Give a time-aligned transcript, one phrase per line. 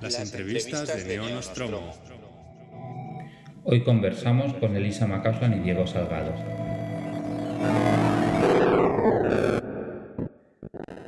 [0.00, 1.92] Las entrevistas de Neo Nostromo.
[3.64, 6.32] Hoy conversamos con Elisa Macauslan y Diego Salgado.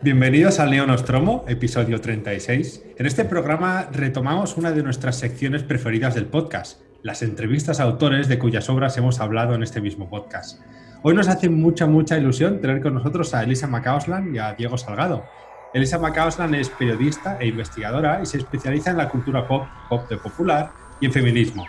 [0.03, 2.83] Bienvenidos al Neo Nostromo, episodio 36.
[2.99, 8.29] En este programa retomamos una de nuestras secciones preferidas del podcast, las entrevistas a autores
[8.29, 10.61] de cuyas obras hemos hablado en este mismo podcast.
[11.03, 14.77] Hoy nos hace mucha, mucha ilusión tener con nosotros a Elisa Macauslan y a Diego
[14.77, 15.25] Salgado.
[15.73, 20.17] Elisa Macauslan es periodista e investigadora y se especializa en la cultura pop, pop de
[20.17, 21.65] popular y en feminismo,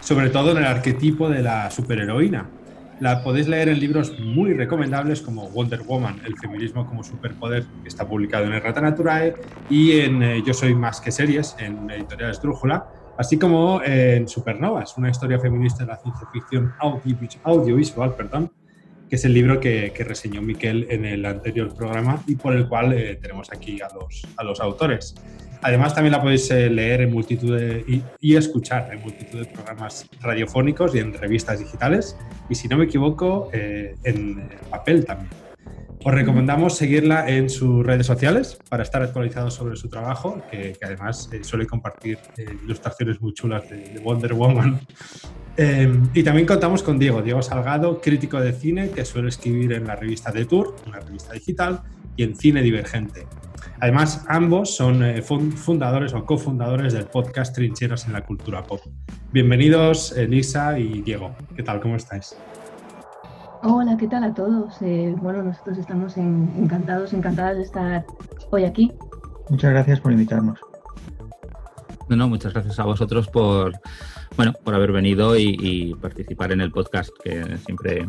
[0.00, 2.48] sobre todo en el arquetipo de la superheroína.
[3.00, 7.88] La podéis leer en libros muy recomendables como Wonder Woman, el feminismo como superpoder, que
[7.88, 9.34] está publicado en Errata Naturae,
[9.68, 12.86] y en eh, Yo soy más que series, en Editoriales Drújula,
[13.18, 16.72] así como en Supernovas, una historia feminista de la ciencia ficción
[17.42, 18.50] audiovisual, perdón,
[19.14, 23.16] es el libro que, reseñó Miquel en el anterior programa y por el cual eh,
[23.20, 25.14] tenemos aquí a los, a los autores.
[25.62, 27.58] Además, también la podéis eh, leer en multitud
[28.20, 32.16] y, escuchar en multitud de programas radiofónicos y en revistas digitales.
[32.50, 35.43] Y si no me equivoco, eh, en papel también.
[36.04, 41.30] Os recomendamos seguirla en sus redes sociales para estar actualizados sobre su trabajo, que, además
[41.42, 42.18] suele compartir
[42.64, 44.80] ilustraciones muy chulas de Wonder Woman
[45.56, 49.86] Em, y también contamos con Diego, Diego Salgado, crítico de cine, que suele escribir en
[49.86, 51.82] la revista The Tour, una revista digital,
[52.16, 53.26] y en Cine Divergente.
[53.78, 58.80] Además, ambos son eh, fundadores o cofundadores del podcast Trincheras en la Cultura Pop.
[59.30, 61.36] Bienvenidos, Elisa y Diego.
[61.54, 61.80] ¿Qué tal?
[61.80, 62.36] ¿Cómo estáis?
[63.66, 64.74] Hola, ¿qué tal a todos?
[64.82, 68.04] Eh, bueno, nosotros estamos encantados, encantadas de estar
[68.50, 68.92] hoy aquí.
[69.48, 70.60] Muchas gracias por invitarnos.
[72.10, 73.72] No, no, muchas gracias a vosotros por,
[74.36, 78.06] bueno, por haber venido y, participar en el podcast, que siempre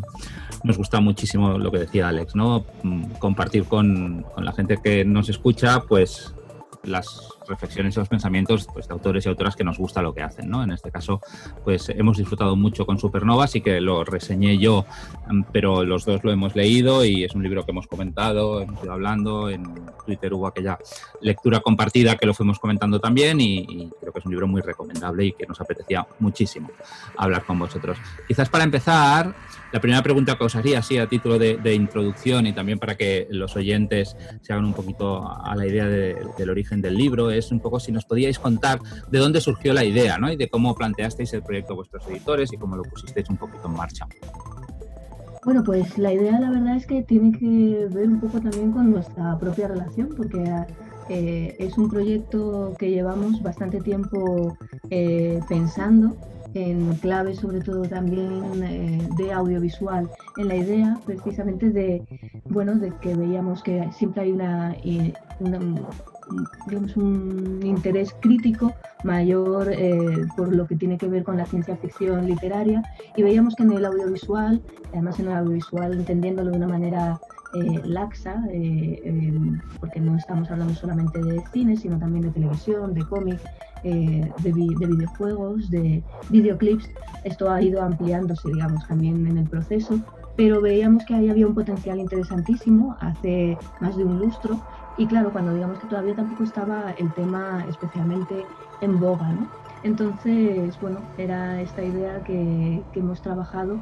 [0.65, 2.65] nos gusta muchísimo lo que decía Alex, ¿no?
[2.83, 6.35] Mm, compartir con, con la gente que nos escucha, pues
[6.83, 10.21] las reflexiones y los pensamientos pues, de autores y autoras que nos gusta lo que
[10.21, 10.49] hacen.
[10.49, 10.63] ¿no?
[10.63, 11.21] En este caso,
[11.63, 14.85] pues hemos disfrutado mucho con Supernova, así que lo reseñé yo,
[15.29, 18.83] mm, pero los dos lo hemos leído y es un libro que hemos comentado, hemos
[18.83, 19.63] ido hablando, en
[20.06, 20.78] Twitter hubo aquella
[21.22, 24.62] lectura compartida que lo fuimos comentando también y, y creo que es un libro muy
[24.62, 26.69] recomendable y que nos apetecía muchísimo
[27.17, 27.97] hablar con vosotros.
[28.27, 29.33] Quizás para empezar,
[29.75, 33.27] la primera pregunta que os haría, así a título de, introducción y también para que
[33.29, 37.59] los oyentes se hagan un poquito a la idea del origen del libro, es un
[37.59, 38.79] poco si nos podíais contar
[39.09, 40.31] de dónde surgió la idea ¿no?
[40.31, 43.68] y de cómo planteasteis el proyecto a vuestros editores y cómo lo pusisteis un poquito
[43.68, 44.07] en marcha.
[45.45, 48.90] Bueno, pues la idea la verdad es que tiene que ver un poco también con
[48.90, 50.44] nuestra propia relación, porque
[51.07, 54.57] eh, es un proyecto que llevamos bastante tiempo
[54.90, 56.18] eh, pensando
[56.56, 62.01] en clave sobre todo también eh, de audiovisual, en la idea precisamente de,
[62.45, 64.75] bueno, de que veíamos que siempre hay una,
[66.68, 71.75] digamos, un interés crítico mayor eh, por lo que tiene que ver con la ciencia
[71.78, 72.81] ficción literaria
[73.16, 77.19] y veíamos que en el audiovisual, además en el audiovisual entendiéndolo de una manera
[77.53, 78.44] eh, laxa,
[79.80, 83.40] porque no estamos hablando solamente de cine, sino también de televisión, de cómic,
[83.88, 86.90] eh, de, videojuegos, de videoclips.
[87.24, 90.00] Esto ha ido ampliándose, digamos, también en el proceso,
[90.36, 94.59] pero veíamos que ahí había un potencial interesantísimo hace más de un lustro
[94.95, 98.47] y claro, cuando digamos que todavía tampoco estaba el tema especialmente
[98.79, 99.51] en boga, ¿no?
[99.81, 103.81] Entonces, bueno, era esta idea que, que hemos trabajado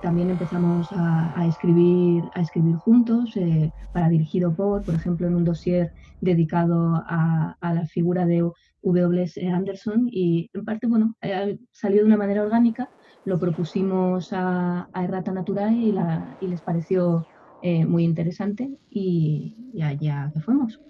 [0.00, 5.44] también empezamos a, escribir, a escribir juntos, eh, para dirigido por, por ejemplo, en un
[5.44, 8.50] dossier dedicado a, la figura de
[8.82, 9.46] W.S.
[9.46, 12.90] Anderson y en parte, bueno, eh, salió de una manera orgánica,
[13.24, 15.94] lo propusimos a, a Errata Naturae y,
[16.40, 17.26] y les pareció
[17.62, 20.80] eh, muy interesante y, allá que fuimos.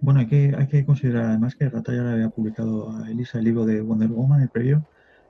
[0.00, 3.38] Bueno, hay que, hay que considerar además que Errata ya le había publicado a Elisa
[3.38, 4.84] el libro de Wonder Woman, el previo,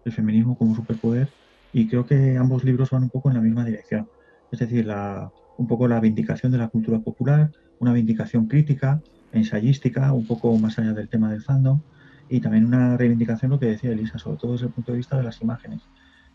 [0.05, 1.29] El feminismo como superpoder,
[1.73, 4.09] y creo que ambos libros van un poco en la misma dirección.
[4.51, 9.01] Es decir, la, un poco la vindicación de la cultura popular, una vindicación crítica,
[9.33, 11.81] ensayística, un poco más allá del tema del fandom,
[12.29, 15.17] y también una reivindicación, lo que decía Elisa, sobre todo desde el punto de vista
[15.17, 15.83] de las imágenes.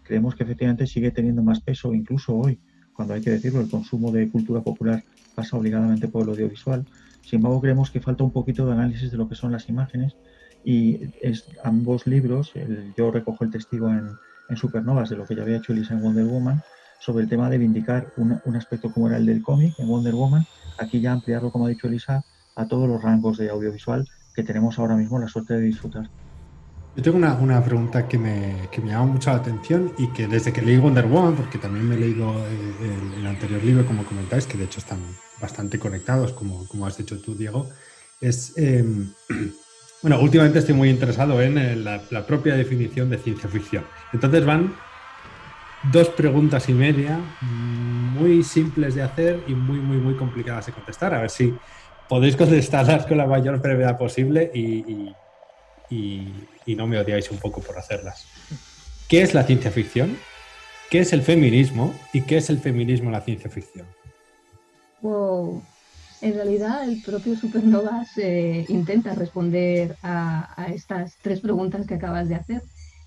[0.04, 2.60] Creemos que efectivamente sigue teniendo más peso, incluso hoy,
[2.98, 5.04] cuando hay que decirlo, el consumo de cultura popular
[5.36, 6.84] pasa obligadamente por el audiovisual.
[7.22, 10.16] Sin embargo, creemos que falta un poquito de análisis de lo que son las imágenes
[10.66, 12.54] y es, ambos libros,
[12.98, 14.18] yo recojo el testigo en,
[14.56, 16.62] Supernovas de lo que ya había hecho Elisa en Wonder Woman,
[17.00, 20.46] sobre el tema de vindicar un, aspecto como era el del cómic en Wonder Woman,
[20.80, 22.24] aquí ya ampliarlo, como ha dicho Elisa,
[22.56, 26.10] a todos los rangos de audiovisual que tenemos ahora mismo la suerte de disfrutar.
[26.98, 30.52] Yo tengo una, pregunta que me, que me, llama mucho la atención y que desde
[30.52, 34.48] que leí Wonder Woman, porque también me he leído el, el, anterior libro, como comentáis,
[34.48, 35.00] que de hecho están
[35.40, 37.70] bastante conectados, como, como has dicho tú, Diego,
[38.20, 39.14] es em,
[40.02, 43.84] Bueno, últimamente estoy muy interesado en la, propia definición de ciencia ficción.
[44.14, 44.76] Entonces van
[45.92, 51.16] dos preguntas y media muy simples de hacer y muy, muy, muy complicadas de contestar.
[51.16, 51.56] A ver si
[52.08, 55.16] podéis contestarlas con la mayor brevedad posible y, y
[55.90, 58.26] no me odiáis un poco por hacerlas.
[59.08, 60.18] ¿Qué es la ciencia ficción?
[60.90, 61.94] ¿Qué es el feminismo?
[62.14, 63.86] ¿Y qué es el feminismo en la ciencia ficción?
[65.02, 65.62] Wow.
[66.22, 68.10] En realidad, el propio Supernovas
[68.68, 72.62] intenta responder a, estas tres preguntas que acabas de hacer.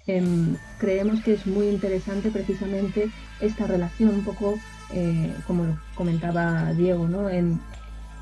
[0.07, 3.11] Em, creemos que es muy interesante precisamente
[3.41, 4.59] esta relación, un poco
[4.93, 7.29] eh, como comentaba Diego, ¿no?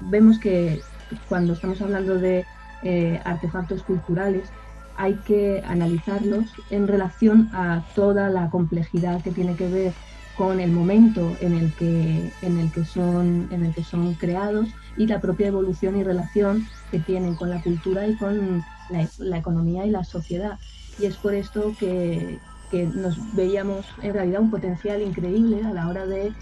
[0.01, 0.81] vemos que
[1.29, 2.45] cuando estamos hablando de
[2.83, 4.51] eh, artefactos culturales,
[4.97, 9.93] hay que analizarlos en relación a toda la complejidad que tiene que ver
[10.37, 14.69] con el momento en el que, en el que, son, en el que son creados
[14.97, 19.85] y la propia evolución y relación que tienen con la cultura y con la, economía
[19.85, 20.59] y la sociedad.
[21.01, 22.39] Y es por esto que,
[22.73, 26.33] nos veíamos en realidad un potencial increíble a la hora de,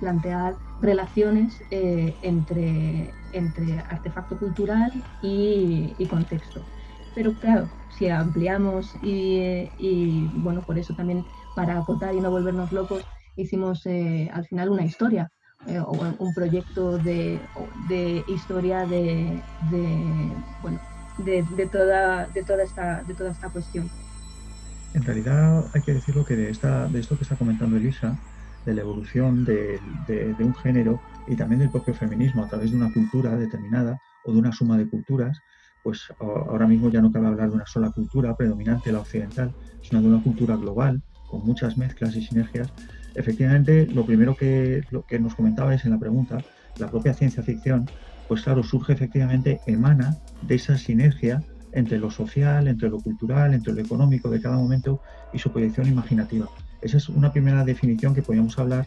[0.00, 4.90] plantear relaciones eh, entre, entre artefacto cultural
[5.22, 6.60] y, contexto.
[7.14, 11.24] Pero claro, si ampliamos y, y, bueno, por eso también
[11.54, 13.04] para acotar y no volvernos locos,
[13.36, 15.30] hicimos eh, al final una historia
[15.66, 17.40] eh, o un proyecto de,
[18.28, 19.42] historia de,
[20.62, 20.80] bueno,
[21.18, 23.90] de, toda, de, toda esta, de toda esta cuestión.
[24.96, 28.16] En realidad hay que decirlo que de, esta, de esto que está comentando Elisa,
[28.64, 29.78] de la evolución de,
[30.40, 30.98] un género
[31.28, 34.78] y también del propio feminismo a través de una cultura determinada o de una suma
[34.78, 35.38] de culturas,
[35.82, 39.52] pues ahora mismo ya no cabe hablar de una sola cultura predominante, la occidental,
[39.82, 42.72] sino de una cultura global con muchas mezclas y sinergias.
[43.14, 46.38] Efectivamente, lo primero que, lo que nos comentabais en la pregunta,
[46.78, 47.86] la propia ciencia ficción,
[48.26, 51.42] pues claro, surge efectivamente, emana de esa sinergia
[51.76, 55.00] entre lo social, entre lo cultural, entre lo económico de cada momento
[55.30, 56.48] y su proyección imaginativa.
[56.80, 58.86] Esa es una primera definición que podríamos hablar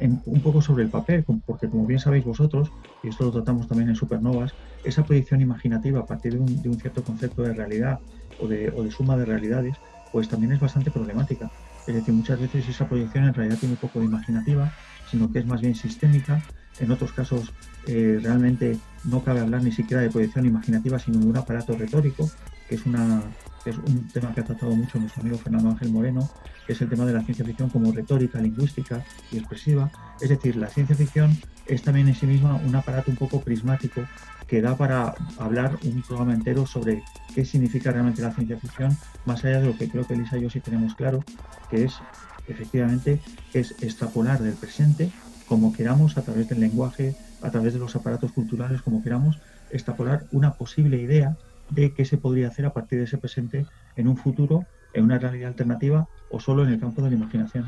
[0.00, 2.70] un poco sobre el papel, porque como bien sabéis vosotros,
[3.02, 4.54] y esto lo tratamos también en Supernovas,
[4.84, 7.98] esa proyección imaginativa a partir de un, cierto concepto de realidad
[8.38, 9.76] o de, o de suma de realidades,
[10.12, 11.50] pues también es bastante problemática.
[11.86, 14.70] Es decir, muchas veces esa proyección en realidad tiene poco de imaginativa,
[15.10, 16.42] sino que es más bien sistémica.
[16.80, 17.52] En otros casos,
[17.86, 22.30] eh, realmente no cabe hablar ni siquiera de proyección imaginativa, sino de un aparato retórico,
[22.68, 23.22] que es, una,
[23.64, 26.28] es un tema que ha tratado mucho nuestro amigo Fernando Ángel Moreno,
[26.66, 29.02] que es el tema de la ciencia ficción como retórica, lingüística
[29.32, 29.90] y expresiva.
[30.20, 31.36] Es decir, la ciencia ficción
[31.66, 34.02] es también en sí misma un aparato un poco prismático
[34.46, 37.02] que da para hablar un programa entero sobre
[37.34, 38.96] qué significa realmente la ciencia ficción,
[39.26, 41.22] más allá de lo que creo que Elisa y yo sí tenemos claro,
[41.70, 41.94] que es
[42.48, 43.20] efectivamente
[43.52, 45.12] es extrapolar del presente
[45.48, 49.40] como queramos a través del lenguaje, a través de los aparatos culturales, como queramos,
[49.70, 51.36] extrapolar una posible idea
[51.70, 53.66] de qué se podría hacer a partir de ese presente
[53.96, 54.64] en un futuro,
[54.94, 57.66] en una realidad alternativa o solo en el campo de la imaginación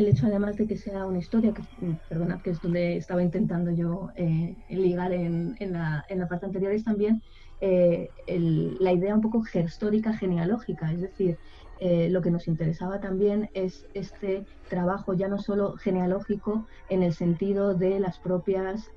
[0.00, 3.22] el hecho además de que sea una historia, que mm, perdonad que es donde estaba
[3.22, 7.22] intentando yo eh, ligar en, la, parte anterior, es también
[7.60, 11.38] eh, la idea un poco histórica genealógica, es decir,
[11.80, 17.14] eh, lo que nos interesaba también es este trabajo ya no solo genealógico en el
[17.14, 18.90] sentido de las propias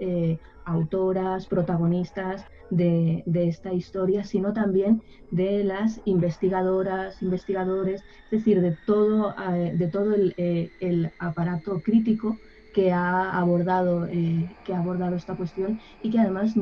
[0.65, 5.01] autoras, protagonistas de, esta historia, sino también
[5.31, 12.37] de las investigadoras, investigadores, es decir, de todo, eh, de todo el, aparato crítico
[12.73, 16.55] que ha abordado que ha abordado esta cuestión y que además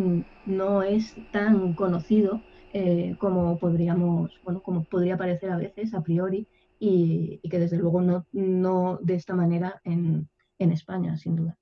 [0.45, 2.41] no es tan conocido
[2.73, 6.47] eh, como podríamos, bueno, como podría parecer a veces a priori,
[6.79, 11.57] y, que desde luego no, no de esta manera en, en, España, sin duda.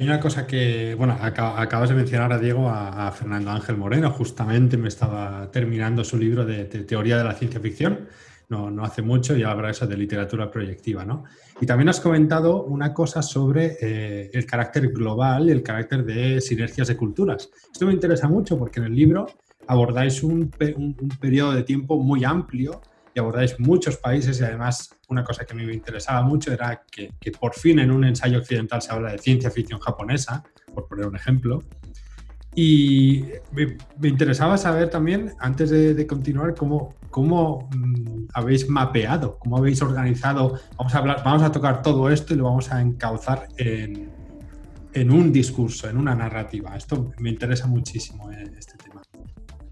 [0.00, 4.78] Hay una cosa que, bueno, acabas de mencionar a Diego, a, Fernando Ángel Moreno, justamente
[4.78, 8.08] me estaba terminando su libro de, teoría de la ciencia ficción,
[8.48, 11.24] no, no, hace mucho, y habla eso de literatura proyectiva, ¿no?
[11.60, 16.88] Y también has comentado una cosa sobre eh, el carácter global el carácter de sinergias
[16.88, 17.50] de culturas.
[17.70, 19.26] Esto me interesa mucho porque en el libro
[19.66, 20.50] abordáis un,
[21.20, 22.80] periodo de tiempo muy amplio
[23.14, 27.54] y abordáis muchos países y además una cosa que me interesaba mucho era que, por
[27.54, 31.62] fin en un ensayo occidental se habla de ciencia ficción japonesa, por poner un ejemplo.
[32.54, 33.76] Y me,
[34.08, 40.94] interesaba saber también, antes de, continuar, cómo, cómo mm, habéis mapeado, cómo habéis organizado, vamos
[40.94, 44.10] a, hablar, vamos a tocar todo esto y lo vamos a encauzar en,
[44.92, 46.76] en un discurso, en una narrativa.
[46.76, 48.89] Esto me interesa muchísimo, eh, este tema.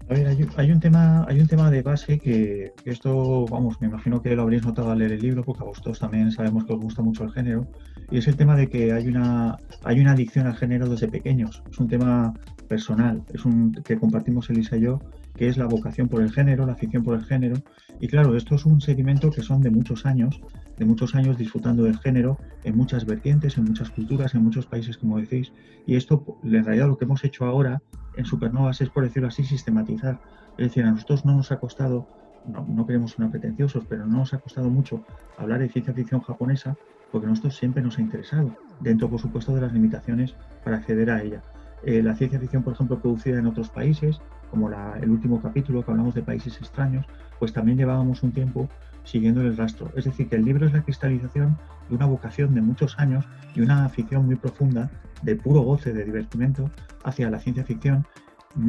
[0.09, 0.25] A ver,
[0.57, 4.41] hay, un tema, hay un tema de base que, esto, vamos, me imagino que lo
[4.41, 7.25] habréis notado al leer el libro, porque a vosotros también sabemos que os gusta mucho
[7.25, 7.67] el género,
[8.09, 11.61] y es el tema de que hay una, hay una adicción al género desde pequeños.
[11.69, 12.33] Es un tema
[12.67, 14.99] personal, es un que compartimos Elisa y yo,
[15.35, 17.55] que es la vocación por el género, la afición por el género.
[17.99, 20.41] Y claro, esto es un segmento que son de muchos años,
[20.77, 24.97] de muchos años disfrutando del género en muchas vertientes, en muchas culturas, en muchos países,
[24.97, 25.51] como decís.
[25.85, 27.81] Y esto, en realidad, lo que hemos hecho ahora
[28.15, 30.19] en Supernovas es, por decirlo así, sistematizar.
[30.57, 32.07] Es decir, a nosotros no nos ha costado,
[32.45, 35.03] no, no queremos sonar pretenciosos, pero no nos ha costado mucho
[35.37, 36.75] hablar de ciencia ficción japonesa,
[37.11, 41.09] porque a nosotros siempre nos ha interesado, dentro, por supuesto, de las limitaciones para acceder
[41.09, 41.41] a ella.
[41.83, 44.21] Eh, la ciencia ficción, por ejemplo, producida en otros países,
[44.51, 47.05] como el último capítulo que hablamos de países extraños,
[47.37, 48.67] pues también llevábamos un tiempo
[49.03, 49.91] siguiendo el rastro.
[49.95, 51.57] Es decir, que el libro es la cristalización
[51.87, 54.89] de una vocación de muchos años y una afición muy profunda
[55.21, 56.69] de puro goce, de divertimento
[57.03, 58.05] hacia la ciencia ficción,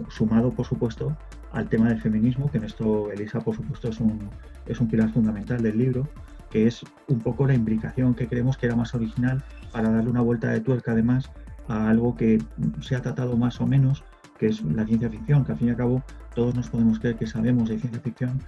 [0.09, 1.17] sumado, por supuesto,
[1.53, 4.29] al tema del feminismo, que en esto Elisa, por supuesto, es un,
[4.67, 6.07] es un pilar fundamental del libro,
[6.51, 10.21] que es un poco la implicación que creemos que era más original para darle una
[10.21, 11.31] vuelta de tuerca, además,
[11.71, 12.43] a algo que
[12.81, 14.03] se ha tratado más o menos,
[14.39, 16.03] que es la ciencia ficción, que al fin y al cabo
[16.35, 18.41] todos nos podemos creer que sabemos de ciencia ficción,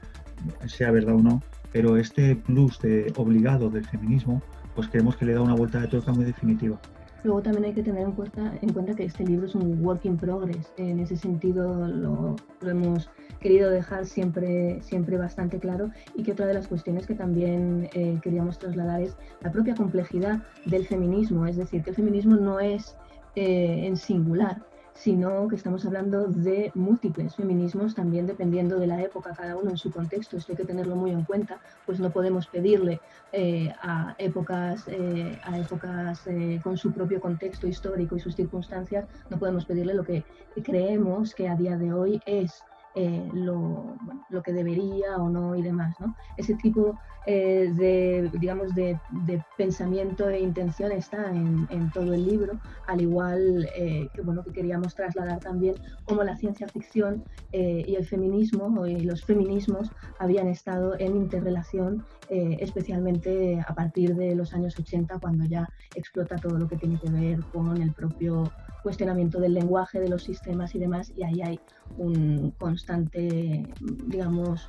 [0.66, 4.42] sea verdad o no, pero este plus de obligado del feminismo,
[4.74, 6.80] pues creemos que le da una vuelta de tuerca muy definitiva.
[7.24, 10.04] Luego también hay que tener en cuenta, en cuenta que este libro es un work
[10.04, 10.72] in progress.
[10.76, 13.08] En ese sentido lo, lo, hemos
[13.40, 18.18] querido dejar siempre, siempre bastante claro y que otra de las cuestiones que también eh,
[18.22, 21.46] queríamos trasladar es la propia complejidad del feminismo.
[21.46, 22.96] Es decir, que el feminismo no es
[23.34, 24.62] eh, en singular,
[24.94, 29.78] sino que estamos hablando de múltiples feminismos, también dependiendo de la época, cada uno en
[29.78, 33.00] su contexto, esto hay que tenerlo muy en cuenta, pues no podemos pedirle
[33.32, 36.28] eh, a épocas, eh, a épocas
[36.62, 40.24] con su propio contexto histórico y sus circunstancias, no podemos pedirle lo que
[40.62, 42.62] creemos que a día de hoy es
[42.94, 43.96] eh, lo,
[44.28, 45.94] lo, que debería o no y demás.
[45.98, 46.14] ¿no?
[46.36, 52.26] Ese tipo eh, de, digamos, de, de, pensamiento e intención está en, en, todo el
[52.26, 57.94] libro, al igual eh, que, bueno, que queríamos trasladar también cómo la ciencia ficción y
[57.94, 64.78] el feminismo y los feminismos habían estado en interrelación, especialmente a partir de los años
[64.78, 68.50] 80, cuando ya explota todo lo que tiene que ver con el propio
[68.82, 71.60] cuestionamiento del lenguaje, de los sistemas y demás, y ahí hay
[71.98, 73.64] un constante,
[74.06, 74.68] digamos,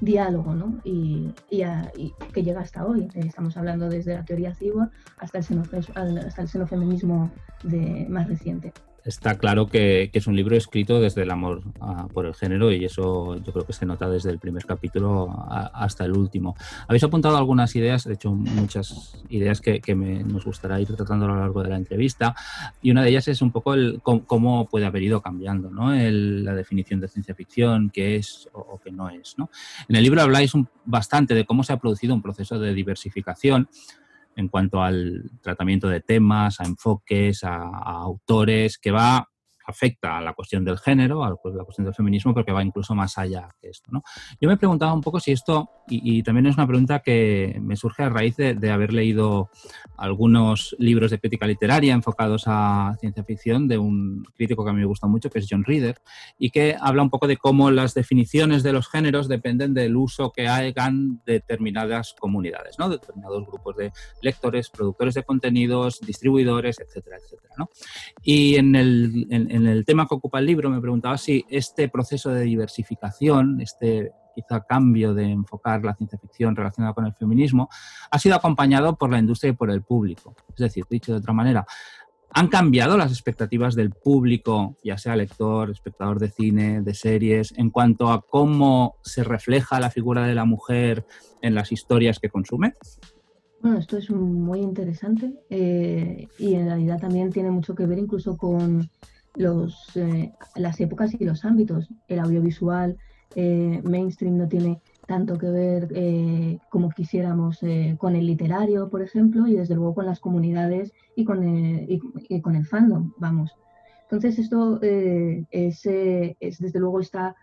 [0.00, 0.80] diálogo, ¿no?
[0.84, 3.08] Y, y, que llega hasta hoy.
[3.14, 7.30] Estamos hablando desde la teoría cyborg hasta el, hasta el xenofeminismo
[7.64, 8.72] de, más reciente
[9.04, 11.62] está claro que, es un libro escrito desde el amor
[12.12, 16.04] por el género y eso yo creo que se nota desde el primer capítulo hasta
[16.04, 16.56] el último.
[16.88, 21.36] Habéis apuntado algunas ideas, de hecho muchas ideas que, nos gustará ir tratando a lo
[21.36, 22.34] largo de la entrevista
[22.80, 25.92] y una de ellas es un poco el cómo, puede haber ido cambiando ¿no?
[25.92, 29.36] la definición de ciencia ficción, qué es o, qué no es.
[29.88, 30.52] En el libro habláis
[30.84, 33.68] bastante de cómo se ha producido un proceso de diversificación
[34.40, 37.62] en cuanto al tratamiento de temas, a enfoques, a,
[38.02, 39.29] autores, que va
[39.70, 43.16] afecta a la cuestión del género, a la cuestión del feminismo, porque va incluso más
[43.18, 43.90] allá que esto.
[43.92, 44.02] ¿no?
[44.40, 48.02] Yo me preguntaba un poco si esto, y, también es una pregunta que me surge
[48.02, 49.50] a raíz de, haber leído
[49.96, 54.80] algunos libros de crítica literaria enfocados a ciencia ficción de un crítico que a mí
[54.80, 56.00] me gusta mucho, que es John Reader,
[56.38, 60.30] y que habla un poco de cómo las definiciones de los géneros dependen del uso
[60.30, 62.88] que hagan determinadas comunidades, ¿no?
[62.88, 67.54] determinados grupos de lectores, productores de contenidos, distribuidores, etcétera, etcétera.
[67.58, 67.70] ¿no?
[68.22, 72.30] Y en el, en el tema que ocupa el libro me preguntaba si este proceso
[72.30, 77.68] de diversificación, este quizá cambio de enfocar la ciencia ficción relacionada con el feminismo,
[78.10, 80.34] ha sido acompañado por la industria y por el público.
[80.50, 81.66] Es decir, dicho de otra manera,
[82.32, 87.70] ¿han cambiado las expectativas del público, ya sea lector, espectador de cine, de series, en
[87.70, 91.04] cuanto a cómo se refleja la figura de la mujer
[91.42, 92.74] en las historias que consume?
[93.62, 98.38] Bueno, esto es muy interesante eh, y en realidad también tiene mucho que ver incluso
[98.38, 98.88] con
[99.40, 101.88] los, eh, las épocas y los ámbitos.
[102.08, 102.96] El audiovisual
[103.34, 107.60] eh, mainstream no tiene tanto que ver eh, como quisiéramos
[107.98, 112.40] con el literario, por ejemplo, y desde luego con las comunidades y con el, y,
[112.40, 113.50] con el fandom, vamos.
[114.02, 117.34] Entonces esto es, es, desde luego está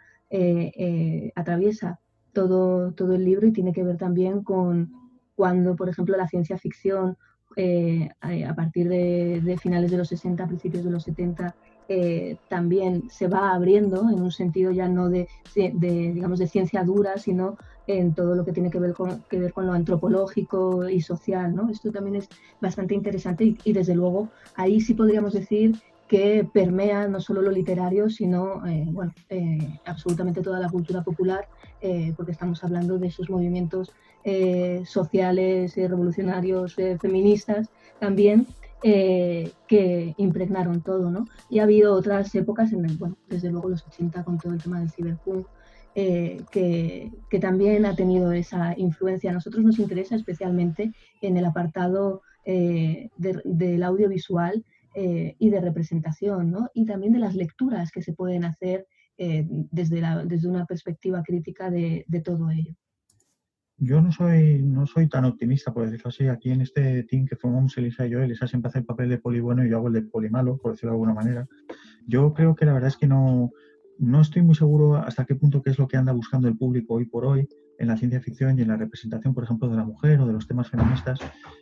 [1.35, 1.99] atraviesa
[2.31, 4.91] todo, todo el libro y tiene que ver también con
[5.35, 7.17] cuando, por ejemplo, la ciencia ficción
[8.21, 11.53] a partir de, de, finales de los 60, principios de los 70,
[11.89, 17.17] eh, también se va abriendo en un sentido ya no de, digamos, de ciencia dura,
[17.17, 21.01] sino en todo lo que tiene que ver con, que ver con lo antropológico y
[21.01, 21.55] social.
[21.55, 21.69] ¿no?
[21.69, 22.29] Esto también es
[22.59, 25.75] bastante interesante y, desde luego ahí sí podríamos decir
[26.09, 31.47] que permea no solo lo literario, sino eh, bueno, eh, absolutamente toda la cultura popular,
[32.15, 33.93] porque estamos hablando de esos movimientos
[34.85, 38.47] sociales, revolucionarios, feministas también,
[38.83, 41.25] eh, que impregnaron todo, ¿no?
[41.49, 44.61] Y ha habido otras épocas, en el, bueno, desde luego los 80 con todo el
[44.61, 45.47] tema del ciberpunk,
[45.95, 49.31] eh, que, que, también ha tenido esa influencia.
[49.31, 50.91] A nosotros nos interesa especialmente
[51.21, 54.63] en el apartado eh, del audiovisual
[55.39, 56.71] y de representación, ¿no?
[56.73, 62.03] Y también de las lecturas que se pueden hacer desde, desde una perspectiva crítica de,
[62.07, 62.73] de todo ello.
[63.79, 66.27] Yo no soy, no soy tan optimista, por decirlo así.
[66.27, 69.19] Aquí en este team que formamos Elisa y yo, Elisa siempre hace el papel de
[69.19, 71.47] poli bueno y yo hago el de poli malo, por decirlo de alguna manera.
[72.07, 73.51] Yo creo que la verdad es que no,
[73.99, 76.95] no estoy muy seguro hasta qué punto qué es lo que anda buscando el público
[76.95, 77.47] hoy por hoy
[77.79, 80.33] en la ciencia ficción y en la representación, por ejemplo, de la mujer o de
[80.33, 81.19] los temas feministas.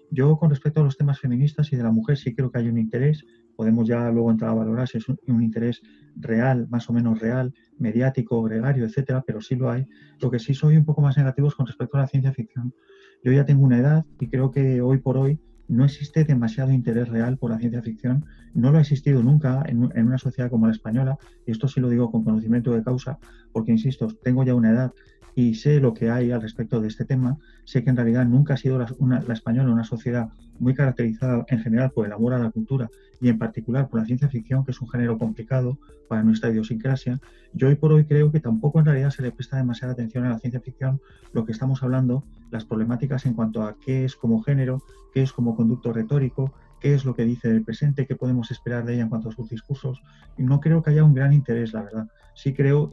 [0.10, 2.70] Yo, con respecto a los temas feministas y de la mujer, sí creo que hay
[2.70, 3.26] un interés.
[3.56, 5.82] Podemos ya luego entrar a valorar si es un, interés
[6.16, 9.86] real, más o menos real, mediático, gregario, etcétera, pero sí lo hay.
[10.20, 12.74] Lo que sí soy un poco más negativo es con respecto a la ciencia ficción.
[13.24, 17.10] Yo ya tengo una edad y creo que hoy por hoy no existe demasiado interés
[17.10, 18.26] real por la ciencia ficción.
[18.54, 21.80] No lo ha existido nunca en, en, una sociedad como la española, y esto sí
[21.80, 23.18] lo digo con conocimiento de causa,
[23.52, 24.94] porque, insisto, tengo ya una edad
[25.36, 27.38] y sé lo que hay al respecto de este tema.
[27.66, 31.46] Sé que en realidad nunca ha sido la, una, la española una sociedad muy caracterizada
[31.50, 32.90] en general por el amor a la cultura
[33.20, 35.78] y en particular por la ciencia ficción, que es un género complicado
[36.08, 37.20] para nuestra idiosincrasia.
[37.54, 40.30] Yo hoy por hoy creo que tampoco en realidad se le presta demasiada atención a
[40.30, 41.02] la ciencia ficción
[41.34, 45.34] lo que estamos hablando, las problemáticas en cuanto a qué es como género, qué es
[45.34, 49.04] como conducto retórico, qué es lo que dice el presente, qué podemos esperar de ella
[49.04, 50.02] en cuanto a sus discursos.
[50.38, 52.08] Y no creo que haya un gran interés, la verdad.
[52.36, 52.92] Sí creo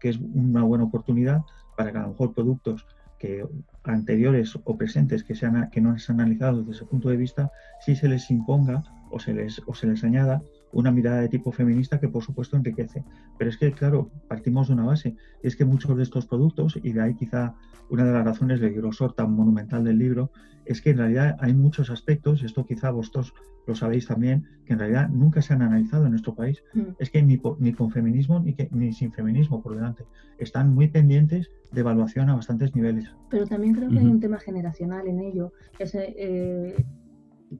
[0.00, 1.42] que es una buena oportunidad
[1.76, 2.86] para que a lo mejor productos
[3.18, 3.44] que
[3.84, 7.50] anteriores o presentes que, sean, que no se han analizado desde ese punto de vista,
[7.80, 10.42] sí se les imponga o se les, o se les añada
[10.76, 13.02] una mirada de tipo feminista que por supuesto enriquece.
[13.38, 15.16] Pero es que, claro, partimos de una base.
[15.42, 17.54] Es que muchos de estos productos, y de ahí quizá
[17.88, 20.30] una de las razones del grosor tan monumental del libro,
[20.66, 23.32] es que en realidad hay muchos aspectos, y esto quizá vosotros
[23.66, 26.62] lo sabéis también, que en realidad nunca se han analizado en nuestro país.
[26.74, 26.80] Mm.
[26.98, 30.04] Es que ni, ni con feminismo ni, que, ni sin feminismo por delante.
[30.38, 33.14] Están muy pendientes de evaluación a bastantes niveles.
[33.30, 34.02] Pero también creo que uh -huh.
[34.02, 35.52] hay un tema generacional en ello.
[35.78, 36.84] Ese, eh,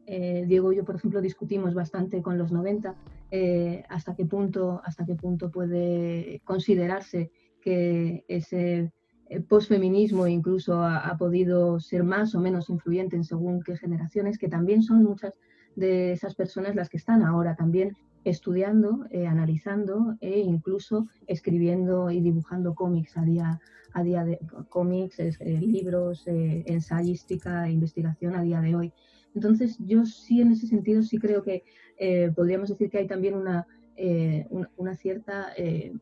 [0.07, 2.94] eh, Diego y yo, por ejemplo, discutimos bastante con los 90
[3.31, 8.92] eh, hasta qué punto hasta qué punto puede considerarse que ese
[9.29, 14.49] eh, posfeminismo incluso ha, podido ser más o menos influyente en según qué generaciones, que
[14.49, 15.35] también son muchas
[15.75, 22.20] de esas personas las que están ahora también estudiando, eh, analizando e incluso escribiendo y
[22.20, 23.61] dibujando cómics a día,
[23.92, 28.92] a día de cómics, eh, libros, ensayística, investigación a día de hoy.
[29.37, 31.62] Entonces, yo sí en ese sentido sí creo que
[31.99, 34.46] eh, podríamos decir que hay también una, eh,
[34.79, 35.92] una, cierta eh,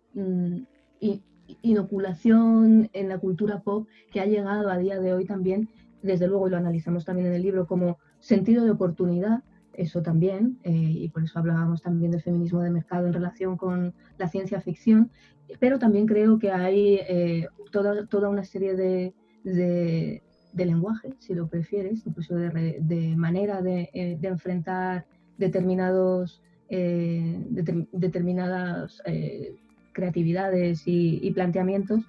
[1.62, 5.68] inoculación en la cultura pop que ha llegado a día de hoy también,
[6.00, 9.42] desde luego, y lo analizamos también en el libro, como sentido de oportunidad,
[9.72, 14.28] eso también, y por eso hablábamos también del feminismo de mercado en relación con la
[14.28, 15.10] ciencia ficción,
[15.58, 17.00] pero también creo que hay
[17.72, 20.22] toda, toda una serie de
[20.54, 25.04] de lenguaje, si lo prefieres, incluso de, de manera de, eh, enfrentar
[25.36, 29.56] determinados, eh, de, determinadas eh,
[29.92, 32.02] creatividades y, planteamientos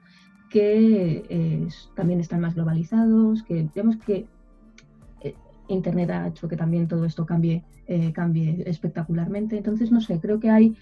[0.49, 4.25] que también están más globalizados, que vemos que
[5.67, 7.63] Internet ha hecho que también todo esto cambie,
[8.13, 9.57] cambie espectacularmente.
[9.57, 10.75] Entonces, no sé, creo que hay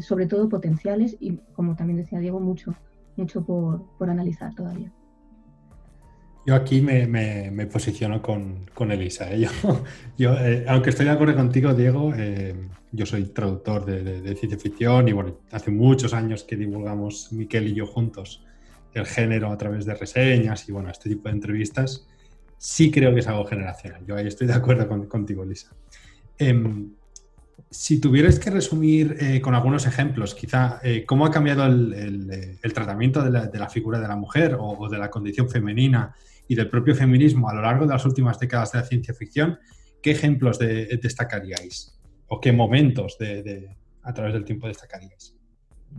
[0.00, 2.74] sobre todo potenciales y, como también decía Diego, mucho,
[3.16, 4.92] mucho por, por analizar todavía.
[6.46, 9.32] Yo aquí me, me, me posiciono con, con Elisa.
[9.32, 9.40] ¿eh?
[9.40, 9.84] Yo,
[10.18, 12.54] yo eh, aunque estoy de acuerdo contigo, Diego, eh,
[12.92, 17.74] yo soy traductor de, ciencia ficción y bueno, hace muchos años que divulgamos Miquel y
[17.74, 18.44] yo juntos
[18.92, 22.06] el género a través de reseñas y bueno, este tipo de entrevistas.
[22.58, 24.04] Sí creo que es algo generacional.
[24.06, 25.70] Yo ahí estoy de acuerdo con, contigo, Elisa.
[26.38, 26.92] Em,
[27.70, 32.72] si tuvierais que resumir eh, con algunos ejemplos, quizá, cómo ha cambiado el, el, el
[32.72, 36.14] tratamiento de la, de la, figura de la mujer o, o, de la condición femenina
[36.48, 39.58] y del propio feminismo a lo largo de las últimas décadas de la ciencia ficción,
[40.02, 41.98] ¿qué ejemplos de, destacaríais?
[42.28, 45.36] ¿O qué momentos de, de, a través del tiempo destacaríais?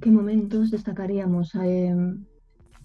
[0.01, 1.55] ¿Qué momentos destacaríamos?
[1.55, 1.95] Eh,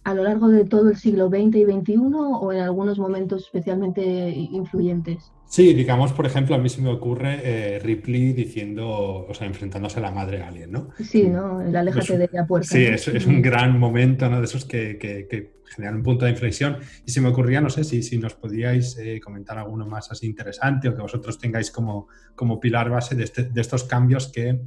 [0.02, 4.30] ¿A lo largo de todo el siglo XX y XXI o en algunos momentos especialmente
[4.30, 5.30] influyentes?
[5.50, 9.98] Sí, digamos, por ejemplo, a mí se me ocurre eh, Ripley diciendo, o sea, enfrentándose
[9.98, 10.90] a la madre alien, ¿no?
[11.00, 11.60] Sí, ¿no?
[11.60, 12.68] El aléjate de la puerta.
[12.68, 12.94] Sí, ¿no?
[12.94, 14.38] es, es, un gran momento, ¿no?
[14.38, 16.78] De esos que, que, que, generan un punto de inflexión.
[17.04, 20.24] Y se me ocurría, no sé, si, si nos podíais eh, comentar alguno más así
[20.24, 24.60] interesante o que vosotros tengáis como, como pilar base de, este, de estos cambios que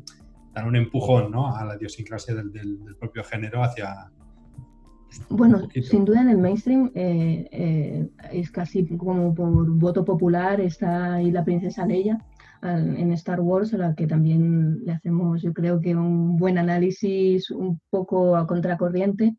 [0.53, 1.55] dan un empujón, ¿no?
[1.55, 4.11] A la idiosincrasia del, del, del propio género hacia,
[5.29, 11.15] bueno, sin duda en el mainstream eh, eh, es casi como por voto popular está
[11.15, 12.17] ahí la princesa Leia,
[12.61, 17.51] en Star Wars, a la que también le hacemos, yo creo que un buen análisis
[17.51, 19.35] un poco a contracorriente.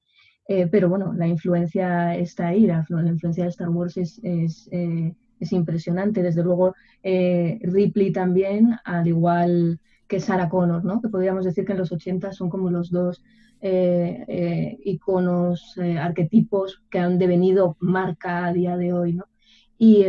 [0.46, 5.52] Eh, pero bueno, la influencia está ahí, la, influencia de Star Wars es, es, es
[5.52, 6.22] impresionante.
[6.22, 11.00] Desde luego, Ripley también, al igual que Sarah Connor, ¿no?
[11.00, 13.24] que podríamos decir que en los 80 son como los dos
[14.84, 19.14] iconos, arquetipos que han devenido marca a día de hoy.
[19.14, 19.24] ¿no?
[19.78, 20.04] Y,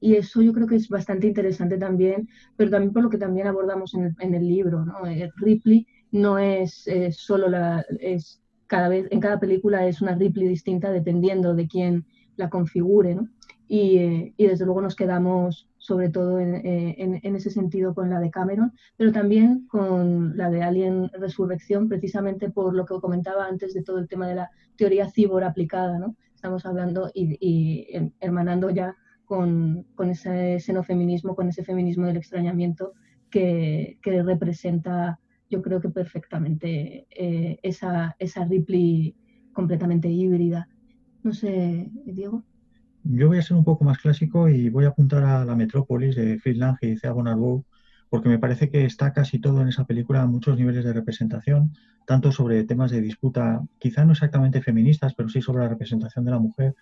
[0.00, 3.94] eso yo creo que es bastante interesante también, pero también por lo que también abordamos
[3.94, 4.84] en el, libro.
[4.84, 5.06] ¿no?
[5.06, 7.84] Eh, Ripley no es eh, solo la...
[8.00, 12.04] Es cada vez, en cada película es una Ripley distinta dependiendo de quién
[12.36, 13.14] la configure.
[13.14, 13.28] ¿no?
[13.68, 18.18] Y, eh, y, desde luego nos quedamos sobre todo en, en, ese sentido con la
[18.18, 23.74] de Cameron, pero también con la de Alien Resurrección, precisamente por lo que comentaba antes
[23.74, 25.98] de todo el tema de la teoría cibor aplicada.
[25.98, 26.16] ¿no?
[26.34, 27.86] Estamos hablando y, y
[28.20, 28.96] hermanando ya
[29.28, 32.94] con, ese xenofeminismo, con ese feminismo del extrañamiento
[33.30, 39.14] que, que representa, yo creo que perfectamente, eh, esa, esa Ripley
[39.52, 40.68] completamente híbrida.
[41.22, 42.42] No sé, Diego.
[43.10, 46.14] Yo voy a ser un poco más clásico y voy a apuntar a la Metrópolis
[46.14, 47.64] de Fritz Lang y Cea Bonarbow,
[48.10, 51.72] porque me parece que está casi todo en esa película muchos niveles de representación,
[52.06, 56.30] tanto sobre temas de disputa, quizá no exactamente feministas, pero sí sobre la representación de
[56.32, 56.76] la mujer,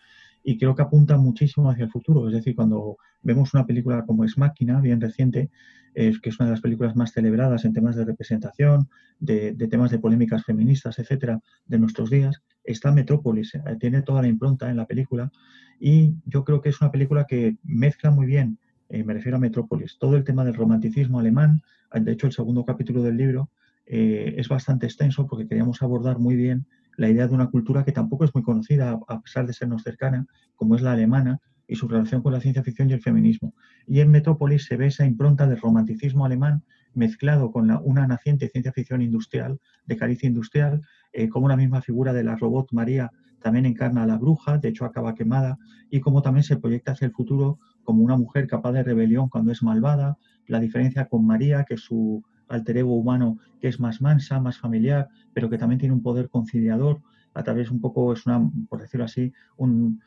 [0.47, 2.29] y creo que apunta muchísimo hacia el futuro.
[2.29, 5.51] Es decir, cuando vemos una película como Es Máquina, bien reciente,
[5.95, 9.99] que es una de las películas más celebradas en temas de representación, de, temas de
[9.99, 14.87] polémicas feministas, etcétera, de nuestros días, está Metrópolis, eh, tiene toda la impronta en la
[14.87, 15.33] película
[15.81, 19.41] y yo creo que es una película que mezcla muy bien, eh, me refiero a
[19.41, 23.51] Metrópolis, todo el tema del romanticismo alemán, de hecho el segundo capítulo del libro
[23.87, 27.93] eh, es bastante extenso porque queríamos abordar muy bien la idea de una cultura que
[27.93, 31.89] tampoco es muy conocida, a pesar de sernos cercana, como es la alemana, y su
[31.89, 33.55] relación con la ciencia ficción y el feminismo.
[33.87, 36.63] Y en Metrópolis se ve esa impronta del romanticismo alemán
[36.95, 40.83] mezclado con una naciente ciencia ficción industrial, de caricia industrial,
[41.13, 44.69] eh, como la misma figura de la robot María también encarna a la bruja, de
[44.69, 45.59] hecho acaba quemada,
[45.91, 49.53] y como también se proyecta hacia el futuro como una mujer capaz de rebelión cuando
[49.53, 54.41] es malvada, la diferencia con María, que su alter ego humano que es más mansa,
[54.41, 57.01] más familiar, pero que también tiene un poder conciliador,
[57.37, 60.01] a través un poco, es una, por decirlo así, un,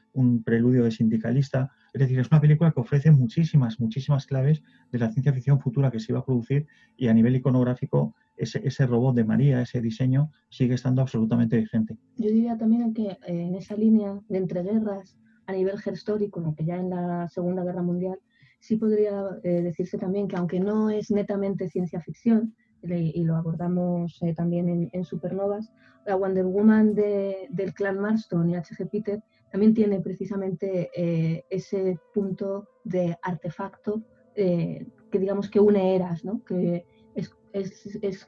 [0.43, 1.71] preludio de sindicalista.
[1.93, 5.91] Es decir, es una película que ofrece muchísimas, muchísimas claves de la ciencia ficción futura
[5.91, 6.65] que se iba a producir
[6.97, 11.97] y a nivel iconográfico ese, ese robot de María, ese diseño, sigue estando absolutamente vigente.
[12.17, 16.77] Yo diría también que eh, en esa línea de entreguerras a nivel histórico, que ya
[16.77, 18.19] en la Segunda Guerra Mundial,
[18.59, 24.17] sí podría eh, decirse también que aunque no es netamente ciencia ficción, y lo abordamos
[24.21, 25.69] eh, también en, Supernovas,
[26.05, 28.89] la Wonder Woman del clan Marston y H.G.
[28.89, 34.01] Peter también tiene precisamente eh, ese punto de artefacto
[34.33, 36.41] que digamos que une eras, ¿no?
[36.45, 38.25] que es, es, es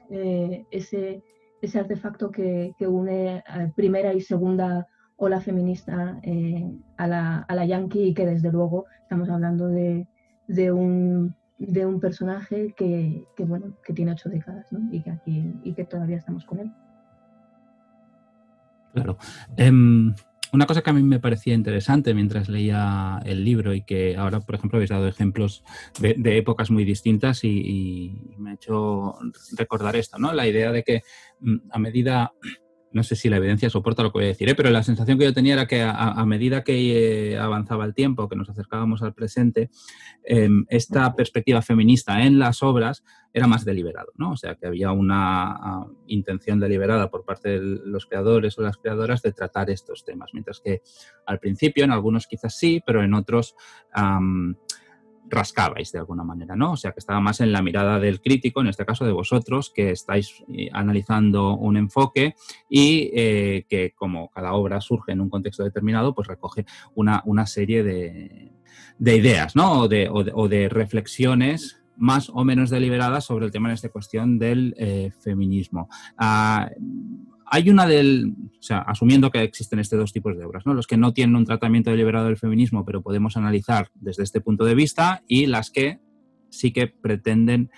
[0.70, 1.22] ese,
[1.62, 3.42] ese, artefacto que une
[3.74, 6.20] primera y segunda ola feminista
[6.98, 10.06] a, la, a la yankee y que desde luego estamos hablando de,
[10.52, 14.92] de un, de un personaje que, que, bueno, que tiene ocho décadas ¿no?
[14.92, 16.72] y, que aquí, y que todavía estamos con él.
[18.92, 19.16] Claro.
[19.58, 20.14] Um,
[20.52, 24.40] una cosa que a mí me parecía interesante mientras leía el libro y que ahora,
[24.40, 25.64] por ejemplo, habéis dado ejemplos
[25.98, 29.14] de, de épocas muy distintas y, y, me ha hecho
[29.56, 30.34] recordar esto, ¿no?
[30.34, 31.00] La idea de que
[31.40, 32.32] mm, a medida
[32.92, 34.54] no sé si la evidencia soporta lo que voy a decir, ¿eh?
[34.54, 38.28] pero la sensación que yo tenía era que a, medida que eh, avanzaba el tiempo,
[38.28, 39.70] que nos acercábamos al presente,
[40.24, 44.32] em, esta perspectiva feminista en las obras era más deliberado, ¿no?
[44.32, 49.22] O sea, que había una intención deliberada por parte de los creadores o las creadoras
[49.22, 50.82] de tratar estos temas, mientras que
[51.26, 53.54] al principio, en algunos quizás sí, pero en otros
[55.32, 56.72] rascabais de alguna manera, ¿no?
[56.72, 59.72] O sea, que estaba más en la mirada del crítico, en este caso de vosotros,
[59.74, 62.34] que estáis eh, analizando un enfoque
[62.68, 67.46] y eh, que como cada obra surge en un contexto determinado, pues recoge una, una
[67.46, 68.52] serie de,
[68.98, 69.80] de ideas, ¿no?
[69.80, 74.38] O de, o de, reflexiones más o menos deliberadas sobre el tema en esta cuestión
[74.38, 75.88] del eh, feminismo.
[76.16, 76.70] Ah,
[77.54, 80.72] hay una del, o sea, asumiendo que existen estos dos tipos de obras, ¿no?
[80.72, 84.64] Los que no tienen un tratamiento deliberado del feminismo, pero podemos analizar desde este punto
[84.64, 86.00] de vista, y las que
[86.48, 87.70] sí que pretenden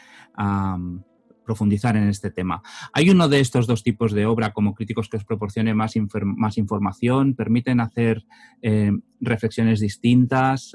[1.45, 2.63] profundizar en este tema.
[2.93, 7.35] ¿Hay uno de estos dos tipos de obra como críticos que os proporcione más, información?
[7.35, 8.25] ¿Permiten hacer
[8.63, 10.71] eh, reflexiones distintas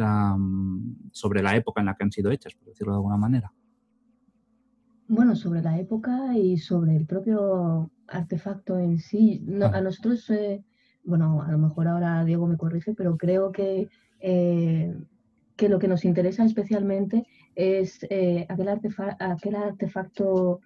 [1.13, 3.53] sobre la época en la que han sido hechas, por decirlo de alguna manera?
[5.07, 9.43] Bueno, sobre la época y sobre el propio artefacto en sí.
[9.61, 10.63] a nosotros, eh,
[11.03, 13.87] bueno, a lo mejor ahora Diego me corrige, pero creo que,
[14.19, 14.95] eh,
[15.55, 18.69] que lo que nos interesa especialmente es eh, aquel,
[19.19, 20.61] aquel, artefacto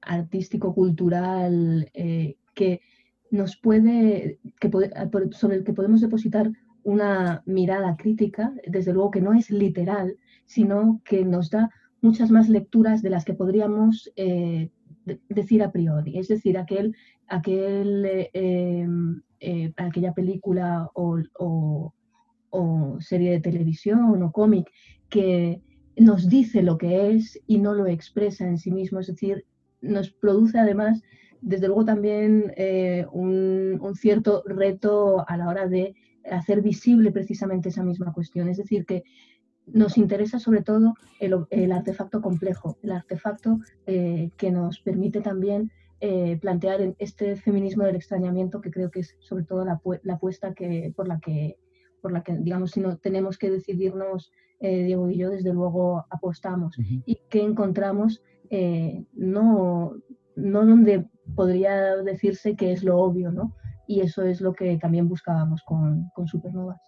[0.00, 1.90] artístico, cultural,
[2.54, 2.80] que
[3.30, 4.70] nos puede, que
[5.32, 6.50] sobre el que podemos depositar
[6.82, 12.48] una mirada crítica, desde luego que no es literal, sino que nos da muchas más
[12.48, 14.12] lecturas de las que podríamos
[15.28, 16.18] decir a priori.
[16.18, 16.94] Es decir, aquel,
[17.28, 19.22] aquel, em,
[19.76, 21.18] aquella película o,
[22.50, 24.70] o serie de televisión o cómic
[25.08, 25.60] que
[25.96, 29.00] nos dice lo que es y no lo expresa en sí mismo.
[29.00, 29.44] Es decir,
[29.80, 31.02] nos produce además,
[31.40, 35.94] desde luego también eh, un, cierto reto a la hora de
[36.30, 38.48] hacer visible precisamente esa misma cuestión.
[38.48, 39.02] Es decir, que
[39.66, 45.70] nos interesa sobre todo el, artefacto complejo, el artefacto eh, que nos permite también
[46.00, 49.80] eh, plantear este feminismo del extrañamiento que creo que es sobre todo la,
[50.12, 51.56] apuesta que, por la que
[52.00, 56.04] por la que, digamos, si no tenemos que decidirnos eh, Diego y yo desde luego
[56.10, 59.94] apostamos y que encontramos eh, no,
[60.36, 63.56] no donde podría decirse que es lo obvio, ¿no?
[63.86, 66.80] Y eso es lo que también buscábamos con, con Supernovas.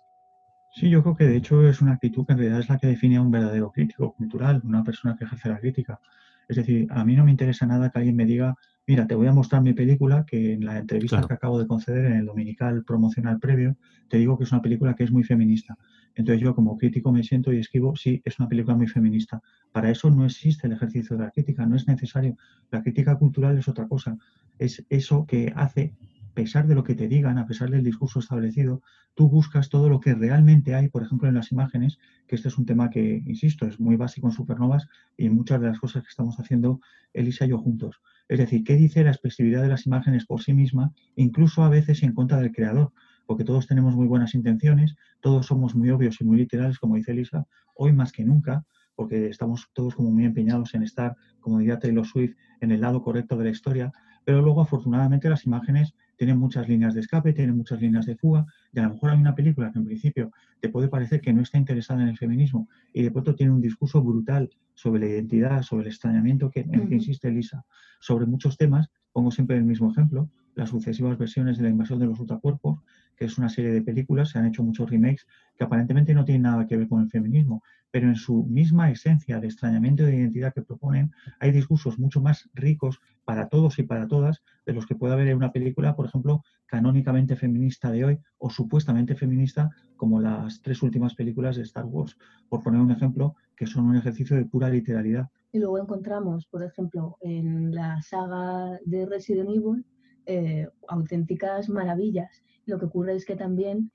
[0.75, 2.89] Sí, yo creo que de hecho es una actitud que en realidad es la que
[2.89, 6.01] define a un verdadero crítico cultural, una persona que ejerce la crítica.
[6.49, 9.29] Es decir, a mí no me interesa nada que alguien me diga, mira, te voy
[9.29, 12.83] a mostrar mi película, que en la entrevista que acabo de conceder en el dominical
[12.85, 13.77] promocional previo,
[14.09, 15.79] te digo que es una película que es muy feminista.
[16.17, 19.41] Entonces yo como crítico me siento y escribo, sí, es una película muy feminista.
[19.71, 22.37] Para eso no existe el ejercicio de la crítica, no es necesario.
[22.73, 24.19] La crítica cultural es otra cosa.
[24.59, 25.95] Es eso que hace,
[26.35, 28.83] pesar de lo que te digan, a pesar del discurso establecido,
[29.15, 32.59] tú buscas todo lo que realmente hay, por ejemplo, en las imágenes, que este es
[32.59, 36.03] un tema que, insisto, es muy básico en Supernovas y en muchas de las cosas
[36.03, 36.81] que estamos haciendo
[37.13, 38.01] Elisa y yo juntos.
[38.29, 42.03] Es decir, ¿qué dice la expresividad de las imágenes por sí misma, incluso a veces
[42.03, 42.93] en contra del creador?
[43.27, 47.13] porque todos tenemos muy buenas intenciones, todos somos muy obvios y muy literales, como dice
[47.13, 51.79] Elisa, hoy más que nunca, porque estamos todos como muy empeñados en estar, como diría
[51.79, 53.93] Taylor Swift, en el lado correcto de la historia,
[54.25, 58.47] pero luego afortunadamente las imágenes tienen muchas líneas de escape, tienen muchas líneas de fuga,
[58.73, 61.43] y a lo mejor hay una película que en principio te puede parecer que no
[61.43, 65.63] está interesada en el feminismo y de pronto tiene un discurso brutal sobre la identidad,
[65.63, 67.65] sobre el extrañamiento que, en el que insiste Elisa,
[68.01, 72.07] sobre muchos temas, pongo siempre el mismo ejemplo, las sucesivas versiones de la invasión de
[72.07, 72.81] los ultracuerpos,
[73.17, 76.43] que es una serie de películas, se han hecho muchos remakes que aparentemente no tienen
[76.43, 77.63] nada que ver con el feminismo,
[77.95, 82.51] pero en su misma esencia de extrañamiento de identidad que proponen, hay discursos mucho más
[82.53, 86.07] ricos para todos y para todas de los que puede haber en una película, por
[86.07, 91.85] ejemplo, canónicamente feminista de hoy o supuestamente feminista, como las tres últimas películas de Star
[91.85, 95.29] Wars, por poner un ejemplo, que son un ejercicio de pura literalidad.
[95.53, 99.87] Y luego encontramos, por ejemplo, en la saga de Resident Evil,
[100.27, 102.43] eh, auténticas maravillas.
[102.67, 103.93] Lo que ocurre es que también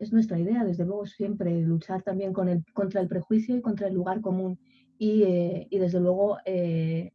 [0.00, 4.20] es nuestra idea, desde luego, siempre luchar también contra el prejuicio y contra el lugar
[4.20, 4.58] común.
[4.98, 7.12] Y, eh, desde luego, eh,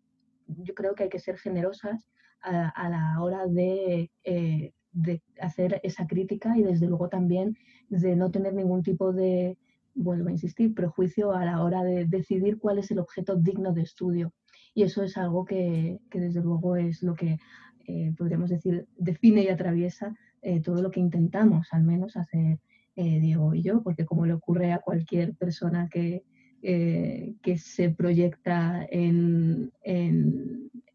[0.47, 2.07] yo creo que hay que ser generosas
[2.41, 7.57] a, la hora de, de, hacer esa crítica y desde luego también
[7.89, 9.57] de no tener ningún tipo de,
[9.95, 13.81] vuelvo a insistir, prejuicio a la hora de decidir cuál es el objeto digno de
[13.81, 14.31] estudio.
[14.75, 17.39] Y eso es algo que, que desde luego es lo que
[17.87, 22.59] eh, podríamos decir, define y atraviesa eh, todo lo que intentamos, al menos hacer
[22.95, 26.23] eh, Diego y yo, porque como le ocurre a cualquier persona que,
[26.61, 29.71] que se proyecta en,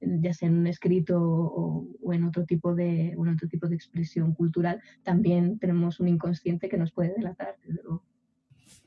[0.00, 4.34] ya sea en un escrito o, en otro tipo de en otro tipo de expresión
[4.34, 7.54] cultural, también tenemos un inconsciente que nos puede delatar.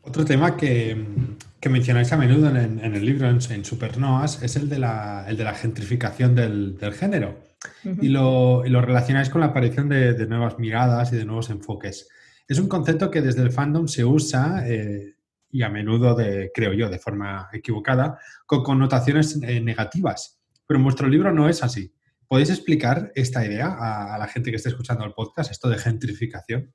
[0.02, 1.06] Otro tema que,
[1.62, 5.38] que, mencionáis a menudo en, el libro, en, en Supernoas, es el de la, el
[5.38, 7.38] de la gentrificación del, del género
[8.02, 12.10] y, lo, lo, relacionáis con la aparición de, nuevas miradas y de nuevos enfoques.
[12.48, 15.16] Es un concepto que desde el fandom se usa eh,
[15.50, 20.42] y a menudo, de, creo yo, de forma equivocada, con connotaciones eh, negativas.
[20.66, 21.94] Pero en vuestro libro no es así.
[22.28, 26.74] ¿Podéis explicar esta idea a, la gente que esté escuchando el podcast, esto de gentrificación?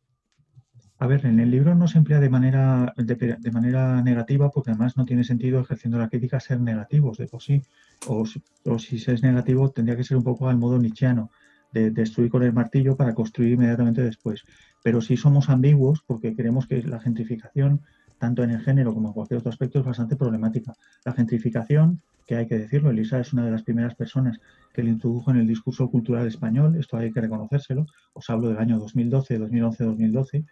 [1.00, 4.96] A ver, en el libro no se emplea de manera, de, manera negativa porque además
[4.96, 7.62] no tiene sentido ejerciendo la crítica ser negativos de por sí.
[8.06, 8.24] O,
[8.78, 11.30] si se es negativo tendría que ser un poco al modo nietzscheano,
[11.72, 14.44] de, destruir con el martillo para construir inmediatamente después.
[14.82, 17.82] Pero si somos ambiguos porque creemos que la gentrificación,
[18.18, 20.74] tanto en el género como en cualquier otro aspecto, es bastante problemática.
[21.04, 24.38] La gentrificación, que hay que decirlo, Elisa es una de las primeras personas
[24.72, 28.58] que le introdujo en el discurso cultural español, esto hay que reconocérselo, os hablo del
[28.58, 30.44] año 2012, 2011, 2012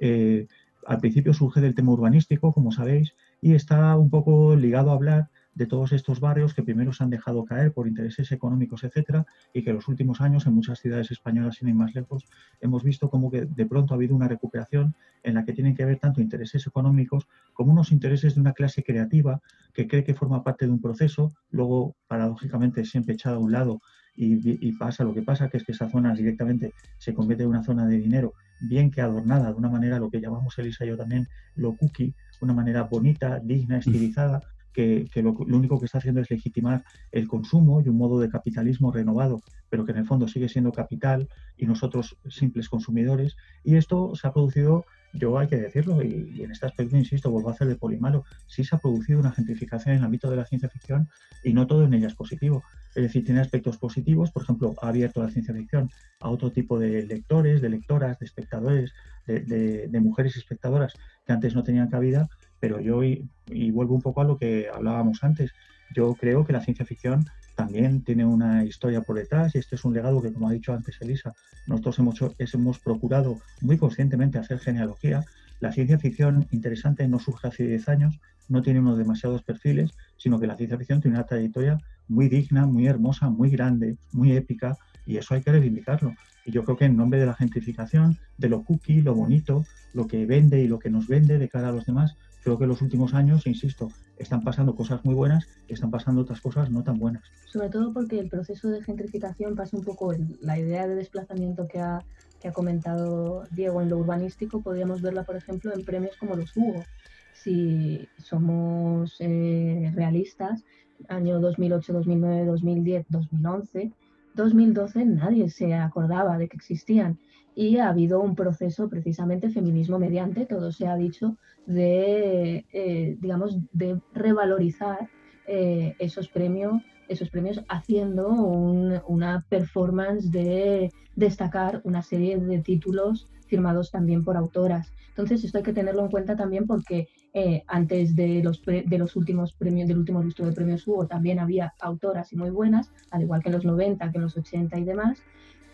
[0.00, 0.46] eh,
[0.86, 5.30] al principio surge del tema urbanístico, como sabéis, y está un poco ligado a hablar
[5.54, 9.62] de todos estos barrios que primero se han dejado caer por intereses económicos, etcétera, y
[9.62, 12.24] que en los últimos años en muchas ciudades españolas, sin ir más lejos,
[12.60, 15.84] hemos visto como que de pronto ha habido una recuperación en la que tienen que
[15.84, 19.40] ver tanto intereses económicos como unos intereses de una clase creativa
[19.74, 23.80] que cree que forma parte de un proceso, luego paradójicamente siempre echada a un lado
[24.14, 27.62] y, pasa lo que pasa, que es que esa zona directamente se convierte en una
[27.62, 30.96] zona de dinero bien que adornada de una manera, lo que llamamos Elisa y yo
[30.96, 34.40] también, lo cookie, una manera bonita, digna, estilizada,
[34.72, 38.92] que, lo, único que está haciendo es legitimar el consumo y un modo de capitalismo
[38.92, 43.36] renovado, pero que en el fondo sigue siendo capital y nosotros simples consumidores.
[43.64, 47.50] Y esto se ha producido, yo hay que decirlo, y, en este aspecto, insisto, vuelvo
[47.50, 50.46] a hacer de polimalo, sí se ha producido una gentrificación en el ámbito de la
[50.46, 51.08] ciencia ficción
[51.44, 52.62] y no todo en ella es positivo.
[52.94, 56.78] Es decir, tiene aspectos positivos, por ejemplo, ha abierto la ciencia ficción a otro tipo
[56.78, 58.92] de lectores, de lectoras, de espectadores,
[59.26, 62.28] de mujeres espectadoras que antes no tenían cabida
[62.62, 63.28] pero yo, y,
[63.72, 65.50] vuelvo un poco a lo que hablábamos antes,
[65.92, 69.84] yo creo que la ciencia ficción también tiene una historia por detrás y este es
[69.84, 71.34] un legado que, como ha dicho antes Elisa,
[71.66, 75.24] nosotros hemos, hemos procurado muy conscientemente hacer genealogía.
[75.58, 80.38] La ciencia ficción interesante no surge hace 10 años, no tiene unos demasiados perfiles, sino
[80.38, 84.78] que la ciencia ficción tiene una trayectoria muy digna, muy hermosa, muy grande, muy épica,
[85.04, 86.14] y eso hay que reivindicarlo.
[86.44, 90.06] Y yo creo que en nombre de la gentrificación, de lo cookie, lo bonito, lo
[90.06, 92.70] que vende y lo que nos vende de cara a los demás, creo que en
[92.70, 96.82] los últimos años, insisto, están pasando cosas muy buenas y están pasando otras cosas no
[96.82, 97.22] tan buenas.
[97.46, 101.80] Sobre todo porque el proceso de gentrificación pasa un poco la idea de desplazamiento que
[101.80, 102.04] ha,
[102.40, 106.56] que ha comentado Diego en lo urbanístico, podríamos verla, por ejemplo, en premios como los
[106.56, 106.84] Hugo.
[107.32, 110.64] Si somos eh, realistas,
[111.08, 113.92] año 2008, 2009, 2010, 2011,
[114.34, 117.18] 2012 nadie se acordaba de que existían
[117.54, 121.36] y ha habido un proceso precisamente feminismo mediante, todo se ha dicho,
[121.66, 125.08] de, eh, digamos, de revalorizar
[125.46, 133.90] eh, esos premios esos premios haciendo una performance de destacar una serie de títulos firmados
[133.90, 134.92] también por autoras.
[135.08, 139.14] Entonces esto hay que tenerlo en cuenta también porque eh, antes de los, de los
[139.14, 143.22] últimos premios, del último lustro de premios Hugo también había autoras y muy buenas, al
[143.22, 145.22] igual que en los 90, que en los 80 y demás.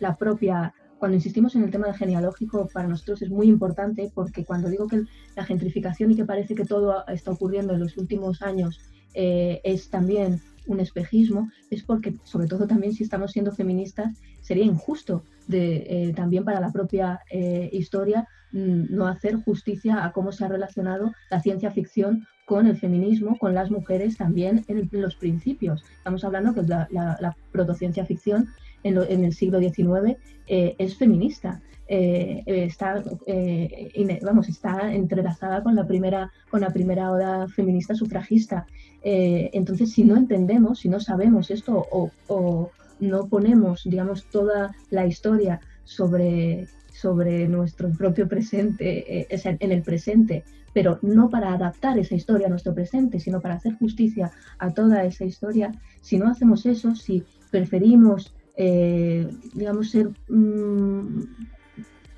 [0.01, 4.45] La propia cuando insistimos en el tema de genealógico, para nosotros es muy importante porque
[4.45, 5.05] cuando digo que
[5.37, 8.81] la gentrificación y que parece que todo está ocurriendo en los últimos años
[9.15, 14.65] eh, es también un espejismo, es porque, sobre todo también si estamos siendo feministas, sería
[14.65, 20.31] injusto de, eh, también para la propia eh, historia mm, no hacer justicia a cómo
[20.31, 25.17] se ha relacionado la ciencia ficción con el feminismo, con las mujeres también en, los
[25.17, 25.83] principios.
[25.99, 28.49] Estamos hablando que la, la protociencia ficción
[28.83, 31.61] en, el siglo XIX eh, es feminista.
[31.91, 38.67] Eh, está, eh, vamos, está entrelazada con la primera, con la primera oda feminista sufragista.
[39.03, 45.61] entonces, si no entendemos, si no sabemos esto o, no ponemos, digamos, toda la historia
[45.85, 50.43] sobre, sobre nuestro propio presente, en el presente,
[50.75, 55.05] pero no para adaptar esa historia a nuestro presente, sino para hacer justicia a toda
[55.05, 61.23] esa historia, si no hacemos eso, si preferimos eh, digamos, ser, mm,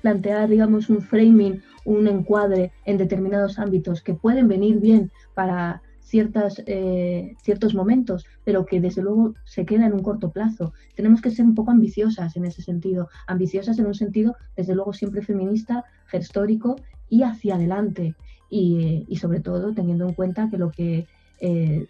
[0.01, 6.61] plantear, digamos, un framing, un encuadre en determinados ámbitos que pueden venir bien para ciertas,
[6.65, 10.73] eh, ciertos momentos, pero que desde luego se queda en un corto plazo.
[10.95, 14.93] Tenemos que ser un poco ambiciosas en ese sentido, ambiciosas en un sentido, desde luego,
[14.93, 16.75] siempre feminista, gestórico
[17.07, 18.15] y hacia adelante.
[18.49, 21.07] Y, y sobre todo teniendo en cuenta que lo que
[21.39, 21.85] eh,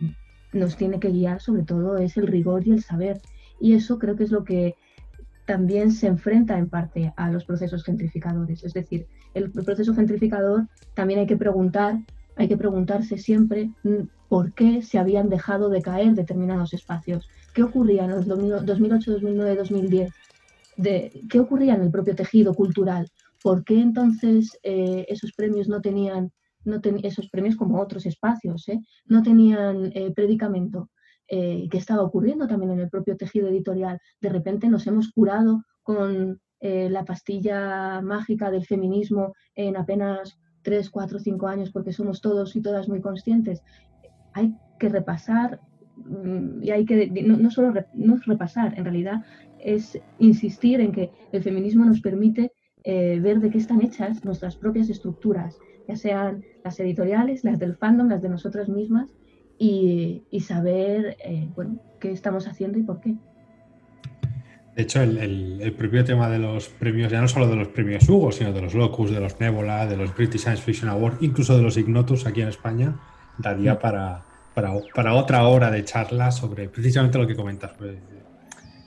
[0.53, 3.21] nos tiene que guiar sobre todo es el rigor y el saber
[3.61, 4.75] y eso creo que es lo que
[5.45, 8.63] también se enfrenta en parte a los procesos gentrificadores.
[8.63, 11.99] Es decir, el, proceso gentrificador también hay que preguntar,
[12.35, 17.27] hay que preguntarse siempre mm, por qué se habían dejado de caer determinados espacios.
[17.53, 20.11] ¿Qué ocurría en los 2008, 2009, 2010?
[20.77, 23.09] De, ¿Qué ocurría en el propio tejido cultural?
[23.43, 26.31] ¿Por qué entonces eh, esos premios no tenían,
[26.63, 30.89] no esos premios como otros espacios, eh, no tenían eh, predicamento?
[31.33, 34.01] Eh, que estaba ocurriendo también en el propio tejido editorial.
[34.19, 40.89] De repente nos hemos curado con eh, la pastilla mágica del feminismo en apenas 3,
[40.89, 43.63] 4, 5 años porque somos todos y todas muy conscientes.
[44.33, 45.61] Hay que repasar
[45.95, 49.23] mm, y hay que, no, solo no repasar, en realidad
[49.57, 52.51] es insistir en que el feminismo nos permite
[52.83, 55.57] eh, ver de qué están hechas nuestras propias estructuras,
[55.87, 59.13] ya sean las editoriales, las del fandom, las de nosotras mismas,
[59.63, 63.13] y, saber eh, bueno, qué estamos haciendo y por qué.
[64.75, 68.31] De hecho, el, propio tema de los premios, ya no solo de los premios Hugo,
[68.31, 71.61] sino de los Locus, de los Nebula, de los British Science Fiction Awards, incluso de
[71.61, 72.95] los Ignotus aquí en España,
[73.37, 74.23] daría para,
[74.55, 77.71] para, para otra hora de charla sobre precisamente lo que comentas.
[77.77, 77.97] Pues,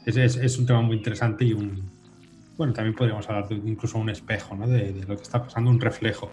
[0.07, 1.89] es, es, un tema muy interesante y un,
[2.57, 4.67] bueno, también podríamos hablar de incluso un espejo, ¿no?
[4.67, 6.33] de, lo que está pasando, un reflejo.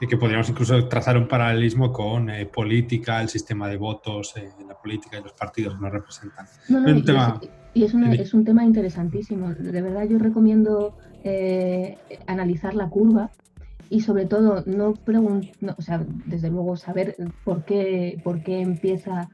[0.00, 4.50] Y que podríamos incluso trazar un paralelismo con eh, política, el sistema de votos, eh,
[4.66, 6.46] la política y los partidos que nos representan.
[7.74, 9.54] y, es, es, un tema interesantísimo.
[9.54, 13.30] De verdad yo recomiendo eh, analizar la curva
[13.90, 19.28] y sobre todo no preguntar, o sea, desde luego saber por qué, por qué empieza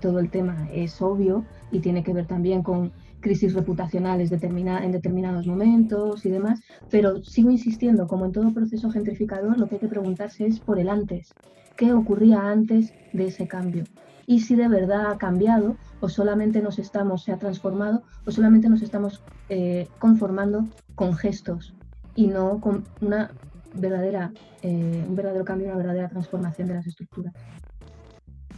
[0.00, 2.90] todo el tema es obvio y tiene que ver también con
[3.24, 6.60] crisis reputacionales en determinados momentos y demás,
[6.90, 10.78] pero sigo insistiendo, como en todo proceso gentrificador, lo que hay que preguntarse es por
[10.78, 11.32] el antes.
[11.74, 13.84] ¿Qué ocurría antes de ese cambio?
[14.26, 18.68] Y si de verdad ha cambiado o solamente nos estamos, se ha transformado o solamente
[18.68, 21.74] nos estamos eh, conformando con gestos
[22.14, 23.30] y no con una
[23.74, 27.32] verdadera, eh, un verdadero cambio, una verdadera transformación de las estructuras.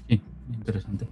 [0.09, 0.21] Sí,
[0.53, 1.07] interesante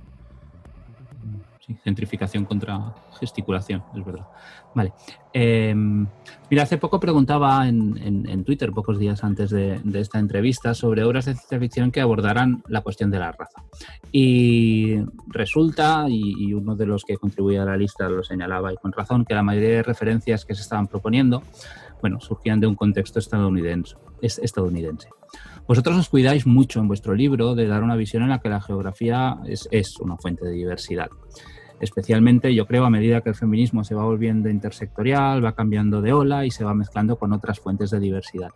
[1.83, 4.27] gentrificación contra gesticulación, es verdad.
[4.75, 4.93] Vale.
[5.37, 6.07] Em,
[6.49, 11.35] mira, hace poco preguntaba en, Twitter, pocos días antes de, esta entrevista, sobre obras de
[11.35, 13.65] ciencia ficción que abordaran la cuestión de la raza.
[14.13, 14.95] Y
[15.27, 19.25] resulta, y, uno de los que contribuía a la lista lo señalaba y con razón,
[19.25, 21.43] que la mayoría de referencias que se estaban proponiendo,
[22.01, 23.97] bueno, surgían de un contexto estadounidense.
[24.23, 25.09] estadounidense.
[25.67, 28.61] Vosotros os cuidáis mucho en vuestro libro de dar una visión en la que la
[28.61, 31.09] geografía es, es una fuente de diversidad
[31.81, 36.13] especialmente yo creo a medida que el feminismo se va volviendo intersectorial, va cambiando de
[36.13, 38.51] ola y se va mezclando con otras fuentes de diversidad.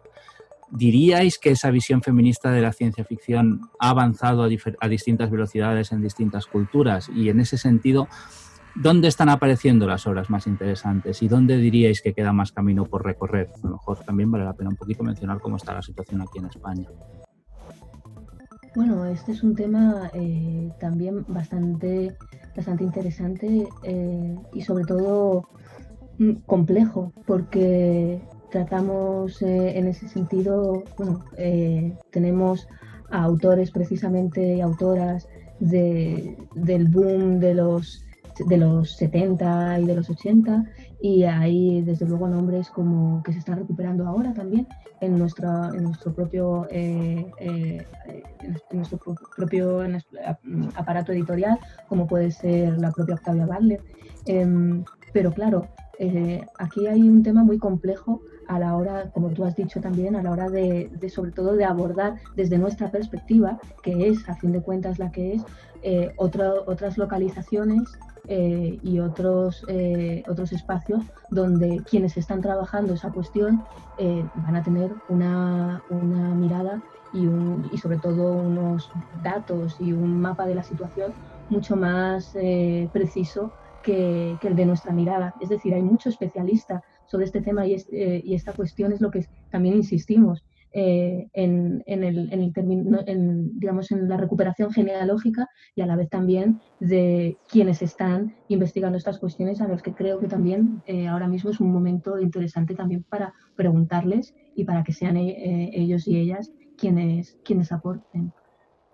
[0.71, 6.03] ¿Diríais que esa visión feminista de la ciencia ficción ha avanzado a, distintas velocidades en
[6.03, 7.09] distintas culturas?
[7.09, 8.07] Y en ese sentido,
[8.75, 13.03] ¿dónde están apareciendo las obras más interesantes y dónde diríais que queda más camino por
[13.03, 13.49] recorrer?
[13.63, 16.39] A lo mejor también vale la pena un poquito mencionar cómo está la situación aquí
[16.39, 16.89] en España.
[18.75, 22.15] Bueno, este es un tema eh, también bastante
[22.59, 25.49] bastante interesante eh, y sobre todo
[26.19, 32.67] mm, complejo, porque tratamos eh, en ese sentido, bueno, eh, tenemos
[33.11, 35.29] a autores precisamente autoras
[35.61, 38.05] de, del boom de los
[38.47, 40.65] de los 70 y de los 80
[41.01, 44.67] y hay desde luego nombres como que se están recuperando ahora también
[45.01, 47.87] en, nuestra, en nuestro propio, eh, eh,
[48.71, 48.99] en nuestro
[49.37, 49.83] propio
[50.75, 53.81] aparato editorial, como puede ser la propia Octavia Butler.
[54.27, 55.69] Em, pero claro,
[56.01, 60.17] eh, aquí hay un tema muy complejo a la hora, como tú has dicho también,
[60.17, 64.35] a la hora de, de, sobre todo de abordar desde nuestra perspectiva, que es a
[64.35, 65.43] fin de cuentas la que es,
[66.17, 67.83] otras localizaciones
[68.31, 73.65] eh, y otros, eh, otros espacios donde quienes están trabajando esa cuestión
[73.97, 76.83] eh, van a tener una, una mirada
[77.15, 78.91] y, un, y, sobre todo unos
[79.23, 81.15] datos y un mapa de la situación
[81.49, 82.37] mucho más
[82.93, 83.51] preciso
[83.83, 85.35] que, que, el de nuestra mirada.
[85.41, 89.27] Es decir, hay mucho especialista sobre este tema y, y esta cuestión es lo que
[89.51, 90.45] también insistimos.
[90.73, 92.53] Eh, en, en, el, en, el
[93.07, 98.99] en, digamos, en la recuperación genealógica y a la vez también de quienes están investigando
[98.99, 102.75] estas cuestiones, a los que creo que también eh, ahora mismo es un momento interesante
[102.75, 108.33] también para preguntarles y para que sean eh, ellos y ellas quienes, quienes aporten.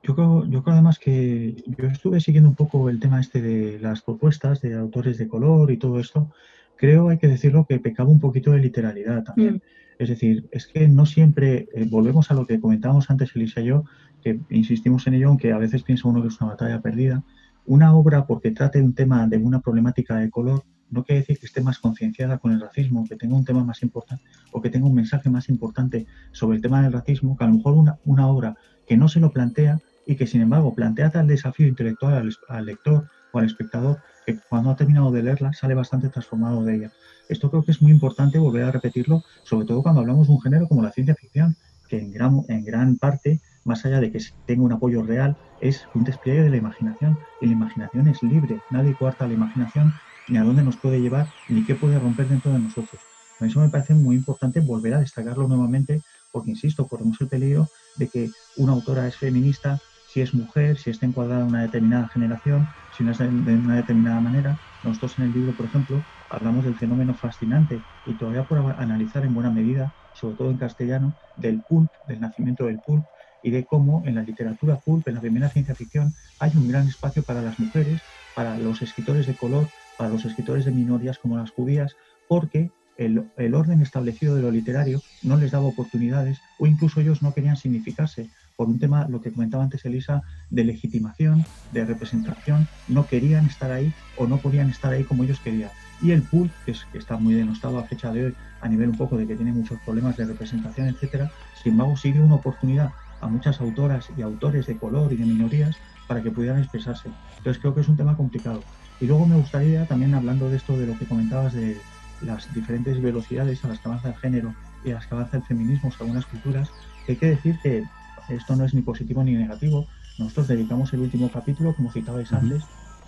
[0.03, 3.81] Yo creo, yo creo además que yo estuve siguiendo un poco el tema este de
[3.81, 6.31] las propuestas de autores de color y todo esto.
[6.77, 9.55] Creo, hay que decirlo, que pecaba un poquito de literalidad también.
[9.55, 9.84] Mm.
[9.99, 13.67] Es decir, es que no siempre, eh, volvemos a lo que comentábamos antes Elisa y
[13.67, 13.85] yo,
[14.23, 17.23] que insistimos en ello, aunque a veces piensa uno que es una batalla perdida.
[17.67, 21.47] Una obra, porque trate un tema de una problemática de color, no quiere decir que
[21.47, 24.87] esté más concienciada con el racismo, que tenga un tema más importante o que tenga
[24.87, 28.29] un mensaje más importante sobre el tema del racismo, que a lo mejor una, una
[28.29, 32.37] obra que no se lo plantea y que sin embargo plantea tal desafío intelectual al,
[32.49, 36.77] al lector o al espectador que cuando ha terminado de leerla sale bastante transformado de
[36.77, 36.93] ella.
[37.29, 40.41] Esto creo que es muy importante volver a repetirlo, sobre todo cuando hablamos de un
[40.41, 41.57] género como la ciencia ficción,
[41.89, 46.43] que en gran, parte, más allá de que tenga un apoyo real, es un despliegue
[46.43, 47.17] de la imaginación.
[47.41, 49.93] Y la imaginación es libre, nadie cuarta la imaginación,
[50.29, 53.01] ni a dónde nos puede llevar, ni qué puede romper dentro de nosotros.
[53.39, 56.03] Por eso me parece muy importante volver a destacarlo nuevamente,
[56.33, 60.91] porque, insisto, corremos el peligro de que una autora es feminista, si es mujer, si
[60.91, 62.67] está encuadrada en una determinada generación,
[62.97, 64.59] si no es de una determinada manera.
[64.85, 66.03] Nosotros en el libro, por ejemplo,
[66.35, 71.15] hablamos del fenómeno fascinante y todavía por analizar en buena medida, sobre todo en castellano,
[71.37, 73.05] del pulp, del nacimiento del pulp
[73.43, 76.89] y de cómo en la literatura pulp, en la primera ciencia ficción, hay un gran
[76.89, 78.01] espacio para las mujeres,
[78.35, 81.95] para los escritores de color, para los escritores de minorías como las judías,
[82.29, 87.23] porque el, el, orden establecido de lo literario no les daba oportunidades o incluso ellos
[87.23, 92.69] no querían significarse, por un tema, lo que comentaba antes Elisa, de legitimación, de representación,
[92.89, 95.71] no querían estar ahí o no podían estar ahí como ellos querían.
[96.05, 98.91] Y el pool, que, es, que está muy denostado a fecha de hoy, a nivel
[98.91, 101.33] un poco de que tiene muchos problemas de representación, etcétera,
[101.63, 102.93] sin embargo sigue una oportunidad
[103.23, 105.77] a muchas autoras y autores de color y de minorías
[106.07, 107.09] para que pudieran expresarse.
[107.39, 108.63] Entonces creo que es un tema complicado.
[109.01, 111.79] Y luego me gustaría, también hablando de esto, de lo que comentabas de
[112.21, 115.43] las diferentes velocidades a las que avanza el género y a las que avanza el
[115.45, 116.71] feminismo según las culturas,
[117.09, 117.83] hay que decir que
[118.29, 119.87] esto no es ni positivo ni negativo.
[120.19, 122.63] Nosotros dedicamos el último capítulo, como citabais antes,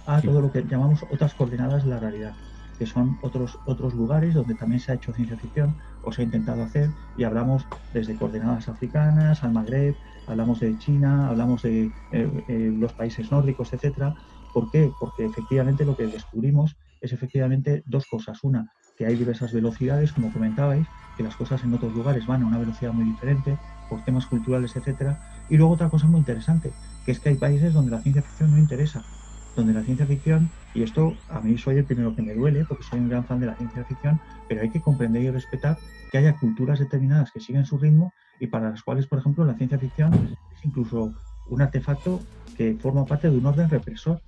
[0.07, 2.32] a todo lo que llamamos otras coordenadas de la realidad,
[2.79, 6.24] que son otros, otros lugares donde también se ha hecho ciencia ficción o se ha
[6.24, 9.95] intentado hacer y hablamos desde coordenadas africanas al Magreb,
[10.27, 14.14] hablamos de China, hablamos de eh, eh, los países nórdicos, etcétera.
[14.53, 14.93] ¿Por qué?
[14.99, 18.43] Porque efectivamente lo que descubrimos es efectivamente dos cosas.
[18.43, 22.47] Una, que hay diversas velocidades, como comentabais, que las cosas en otros lugares van a
[22.47, 23.59] una velocidad muy diferente,
[23.89, 25.18] por temas culturales, etcétera.
[25.49, 26.72] Y luego otra cosa muy interesante,
[27.05, 29.05] que es que hay países donde la ciencia ficción no interesa,
[29.57, 32.84] donde la ciencia ficción, y esto a mí soy el primero que me duele, porque
[32.84, 35.78] soy un gran fan de la ciencia ficción, pero hay que comprender y respetar
[36.12, 39.54] que haya culturas determinadas que siguen su ritmo y para las cuales, por ejemplo, la
[39.54, 40.12] ciencia ficción
[40.52, 41.14] es incluso
[41.48, 42.20] un artefacto
[42.57, 44.20] que forma parte de un orden represor,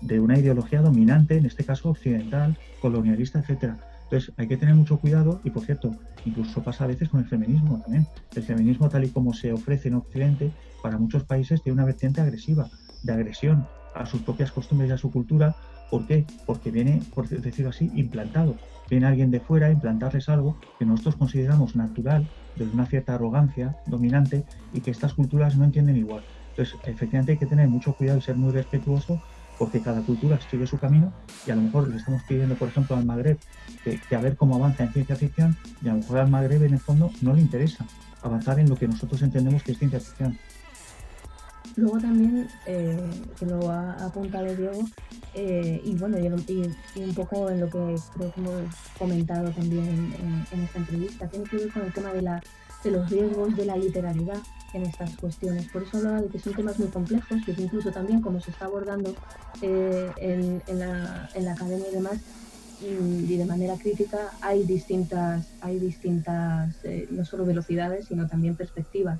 [0.00, 3.76] de una ideología dominante, en este caso occidental, colonialista, etcétera.
[4.04, 5.90] Entonces hay que tener mucho cuidado y por cierto,
[6.24, 8.06] incluso pasa a veces con el feminismo también.
[8.34, 10.52] El feminismo tal y como se ofrece en Occidente,
[10.82, 12.68] para muchos países tiene una vertiente agresiva,
[13.02, 15.54] de agresión a sus propias costumbres y a su cultura.
[15.90, 16.24] ¿Por qué?
[16.46, 18.56] Porque viene, por decirlo así, implantado.
[18.88, 23.76] Viene alguien de fuera a implantarles algo que nosotros consideramos natural, desde una cierta arrogancia
[23.86, 26.22] dominante y que estas culturas no entienden igual.
[26.50, 29.20] Entonces, efectivamente hay que tener mucho cuidado y ser muy respetuoso
[29.58, 31.12] porque cada cultura sigue su camino
[31.46, 33.38] y a lo mejor le estamos pidiendo, por ejemplo, al Magreb
[33.84, 36.72] que, a ver cómo avanza en ciencia ficción y a lo mejor al Magreb en
[36.72, 37.84] el fondo no le interesa
[38.22, 40.38] avanzar en lo que nosotros entendemos que es ciencia ficción.
[41.80, 44.82] Luego también, eh, que lo ha apuntado Diego,
[45.32, 50.14] eh, y bueno, y, un poco en lo que creo que hemos comentado también
[50.52, 52.42] en, esta entrevista, tiene que ver con el tema de, la,
[52.84, 54.36] de los riesgos de la literalidad
[54.74, 55.68] en estas cuestiones.
[55.68, 58.66] Por eso hablaba de que son temas muy complejos, que incluso también como se está
[58.66, 59.14] abordando
[59.62, 62.18] eh, en, la, en, la, academia y demás,
[62.82, 69.18] y, de manera crítica, hay distintas, hay distintas eh, no solo velocidades, sino también perspectivas.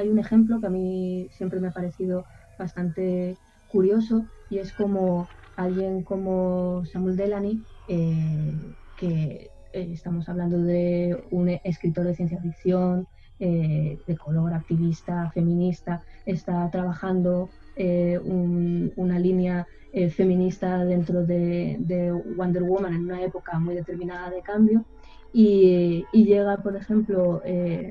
[0.00, 2.24] Hay un ejemplo que a mí siempre me ha parecido
[2.58, 3.36] bastante
[3.68, 12.06] curioso y es como alguien como Samuel Delany, eh, que estamos hablando de un escritor
[12.06, 13.06] de ciencia ficción,
[13.42, 22.62] eh, de color, activista, feminista, está trabajando eh, una línea eh, feminista dentro de, Wonder
[22.62, 24.84] Woman en una época muy determinada de cambio
[25.32, 27.42] y, llega, por ejemplo,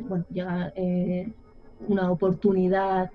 [0.07, 0.71] bueno, llega
[1.87, 3.09] una oportunidad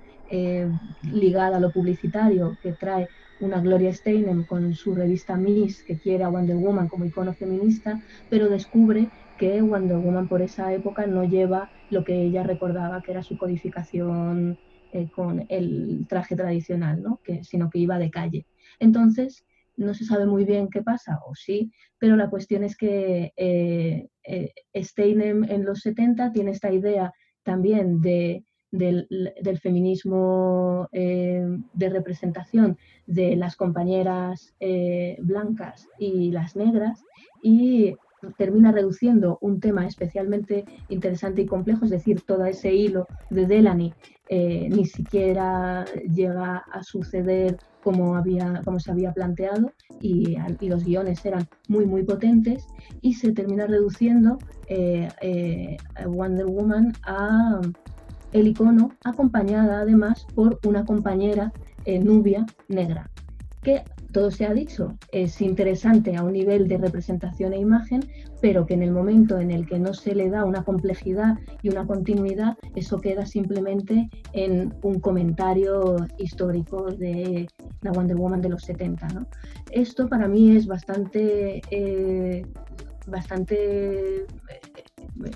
[1.12, 3.08] ligada a lo publicitario que trae
[3.40, 8.00] una Gloria Steinem con su revista Miss que quiere a Wonder Woman como icono feminista,
[8.30, 9.08] pero descubre
[9.38, 13.36] que Wonder Woman por esa época no lleva lo que ella recordaba que era su
[13.36, 14.58] codificación
[14.92, 17.20] eh, con el traje tradicional, ¿no?
[17.42, 18.46] sino que iba de calle.
[18.78, 19.44] Entonces,
[19.76, 24.08] no se sabe muy bien qué pasa, o sí, pero la cuestión es que eh,
[24.22, 27.12] eh, Steinem en los 70 tiene esta idea
[27.42, 28.44] también de,
[28.78, 34.54] del, feminismo de representación de las compañeras
[35.18, 37.04] blancas y las negras
[37.42, 37.94] y
[38.36, 43.92] termina reduciendo un tema especialmente interesante y complejo, es decir, todo ese hilo de Delany
[44.28, 51.24] eh, ni siquiera llega a suceder como, había, como se había planteado y, los guiones
[51.26, 52.66] eran muy, muy potentes
[53.02, 57.60] y se termina reduciendo eh, eh, Wonder Woman a
[58.34, 61.52] el icono acompañada además por una compañera
[61.86, 63.10] nubia negra
[63.64, 63.82] que
[64.12, 68.04] todo se ha dicho, es interesante a un nivel de representación e imagen,
[68.40, 71.70] pero que en el momento en el que no se le da una complejidad y
[71.70, 77.48] una continuidad, eso queda simplemente en un comentario histórico de
[77.80, 79.26] la Wonder Woman de los 70.
[79.72, 82.46] Esto para mí es bastante, eh,
[83.08, 84.26] bastante eh,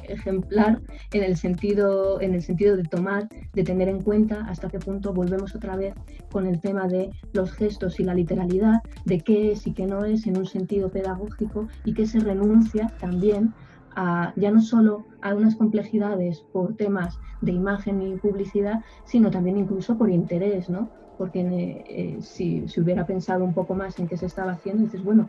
[0.08, 0.80] ejemplar
[1.12, 5.12] en el sentido en el sentido de tomar de tener en cuenta hasta qué punto
[5.12, 5.94] volvemos otra vez
[6.30, 10.04] con el tema de los gestos y la literalidad de qué es y qué no
[10.04, 13.54] es en un sentido pedagógico y que se renuncia también
[13.96, 19.56] a, ya no solo a unas complejidades por temas de imagen y publicidad, sino también
[19.56, 20.90] incluso por interés, ¿no?
[21.16, 21.40] Porque
[21.88, 25.28] eh, si se hubiera pensado un poco más en qué se estaba haciendo, dices, bueno,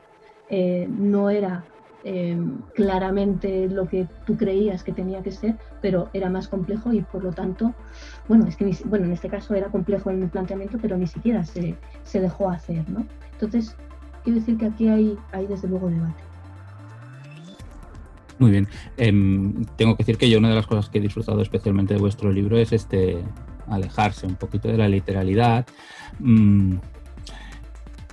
[0.50, 1.66] eh, no era
[2.04, 7.02] em, claramente lo que tú creías que tenía que ser, pero era más complejo y
[7.02, 7.74] por lo tanto,
[8.28, 11.44] bueno, es que bueno, en este caso era complejo en mi planteamiento, pero ni siquiera
[11.44, 13.06] se, se dejó hacer, ¿no?
[13.34, 13.76] Entonces,
[14.24, 16.24] quiero decir que aquí hay, hay desde luego debate.
[18.40, 18.68] Muy bien.
[18.98, 22.00] Em, tengo que decir que yo una de las cosas que he disfrutado especialmente de
[22.00, 23.22] vuestro libro es este
[23.68, 25.68] alejarse un poquito de la literalidad.
[26.20, 26.78] Mm,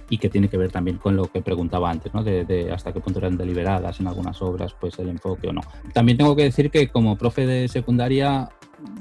[0.09, 2.23] y que tiene que ver también con lo que preguntaba antes, ¿no?
[2.23, 5.63] de, hasta qué punto eran deliberadas en algunas obras, pues el enfoque o no.
[5.93, 8.49] También tengo que decir que como profe de secundaria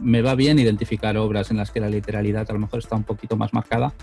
[0.01, 3.03] me va bien identificar obras en las que la literalidad a lo mejor está un
[3.03, 3.93] poquito más marcada,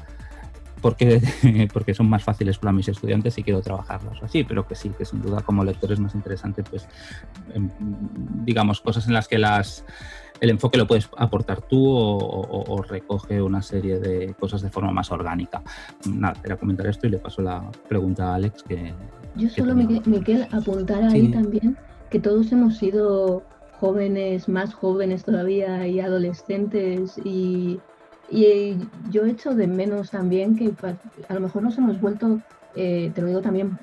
[0.80, 1.20] porque,
[1.72, 5.05] porque son más fáciles para mis estudiantes y quiero trabajarlos así, pero que sí, que
[5.05, 6.86] sin duda como lector es más interesante, pues,
[7.55, 7.70] em,
[8.44, 9.84] digamos, cosas en las que las
[10.43, 15.12] el enfoque lo puedes aportar tú o, recoge una serie de cosas de forma más
[15.12, 15.62] orgánica.
[16.12, 18.64] Nada, era comentar esto y le paso la pregunta a Alex.
[18.64, 18.93] que
[19.36, 21.76] Yo solo, Miguel, apuntar ahí también
[22.11, 23.45] que todos hemos sido
[23.78, 27.78] jóvenes, más jóvenes todavía y adolescentes y,
[29.11, 30.72] yo echo de menos también que
[31.28, 32.40] a lo mejor nos hemos vuelto,
[32.74, 33.78] eh, te lo digo también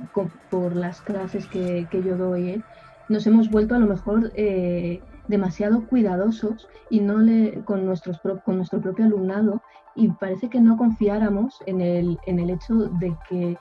[0.49, 2.62] por las clases que, yo doy, ¿eh?
[3.07, 8.57] nos hemos vuelto a lo mejor eh, demasiado cuidadosos y no le, con, nuestros, con
[8.57, 9.61] nuestro propio alumnado
[9.95, 13.57] y parece que no confiáramos en el, hecho de que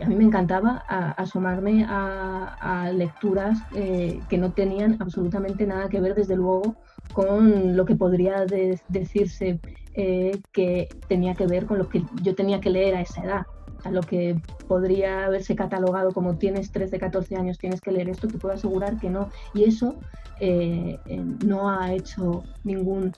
[0.00, 0.84] a mí me encantaba
[1.16, 6.76] asomarme a, lecturas eh, que no tenían absolutamente nada que ver, desde luego,
[7.12, 8.44] con lo que podría
[8.88, 9.60] decirse
[9.94, 13.46] eh, que tenía que ver con lo que yo tenía que leer a esa edad
[13.84, 14.36] a lo que
[14.68, 18.98] podría haberse catalogado como tienes 13, 14 años, tienes que leer esto, te puedo asegurar
[18.98, 19.28] que no.
[19.54, 19.96] Y eso
[20.40, 23.12] eh, eh, no ha hecho ningún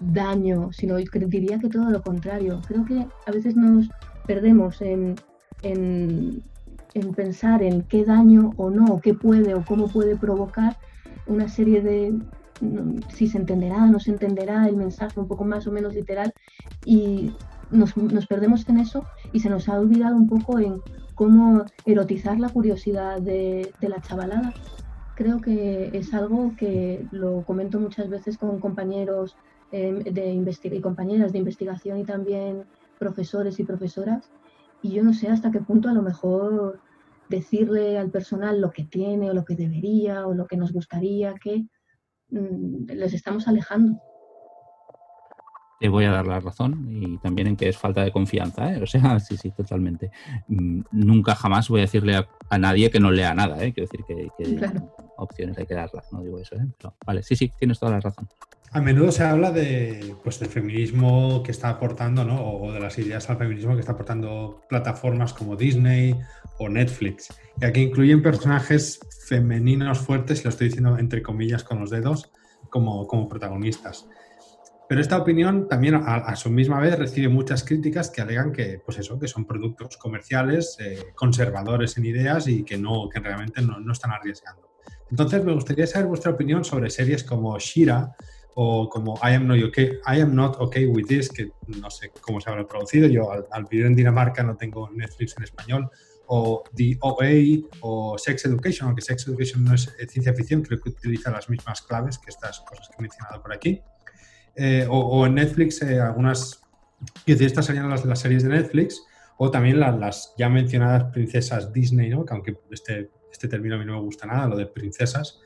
[0.00, 2.60] daño, sino diría que todo lo contrario.
[2.66, 3.88] Creo que a veces nos
[4.26, 5.16] perdemos en,
[5.62, 6.42] en,
[7.16, 10.76] pensar en qué daño o no, qué puede o cómo puede provocar
[11.26, 12.14] una serie de,
[13.12, 16.32] si se entenderá, no se entenderá el mensaje un poco más o menos literal
[16.84, 17.32] y
[17.70, 20.80] nos, nos, perdemos en eso y se nos ha olvidado un poco en
[21.14, 24.54] cómo erotizar la curiosidad de, la chavalada.
[25.14, 29.36] Creo que es algo que lo comento muchas veces con compañeros
[29.72, 32.64] eh, de y compañeras de investigación y también
[32.98, 34.30] profesores y profesoras.
[34.80, 36.80] Y yo no sé hasta qué punto a lo mejor
[37.28, 41.34] decirle al personal lo que tiene o lo que debería o lo que nos gustaría
[41.34, 41.66] que
[42.30, 44.00] mm, les estamos alejando
[45.78, 48.80] te voy a dar la razón y también en que es falta de confianza, ¿eh?
[48.82, 50.10] O sea, sí, sí, totalmente.
[50.48, 53.72] Mm, nunca jamás voy a decirle a, nadie que no lea nada, ¿eh?
[53.72, 54.28] Quiero decir que,
[55.16, 56.66] opciones hay que darlas, no digo eso, ¿eh?
[57.04, 58.28] vale, sí, sí, tienes toda la razón.
[58.70, 62.44] A menudo se habla de, pues, del feminismo que está aportando, ¿no?
[62.44, 66.14] O de las ideas al feminismo que está aportando plataformas como Disney
[66.58, 67.28] o Netflix.
[67.60, 72.30] Y aquí incluyen personajes femeninos fuertes, y lo estoy diciendo entre comillas con los dedos,
[72.68, 74.06] como, como protagonistas.
[74.88, 78.98] Pero esta opinión también a, su misma vez recibe muchas críticas que alegan que, pues
[78.98, 83.78] eso, que son productos comerciales, eh, conservadores en ideas y que, no, que realmente no,
[83.80, 84.70] no, están arriesgando.
[85.10, 88.16] Entonces me gustaría saber vuestra opinión sobre series como Shira
[88.54, 92.10] o como I am, not okay, I am not okay with this, que no sé
[92.22, 95.90] cómo se habrá traducido, yo al, al vivir en Dinamarca no tengo Netflix en español,
[96.28, 100.90] o The OA o Sex Education, aunque Sex Education no es ciencia ficción, creo que
[100.90, 103.82] utiliza las mismas claves que estas cosas que he mencionado por aquí.
[104.60, 106.64] Eh, o, en Netflix eh, algunas,
[107.24, 109.04] y decir, estas serían las de las series de Netflix,
[109.36, 112.24] o también las, ya mencionadas princesas Disney, ¿no?
[112.24, 115.40] que aunque este, este término a mí no me gusta nada, lo de princesas,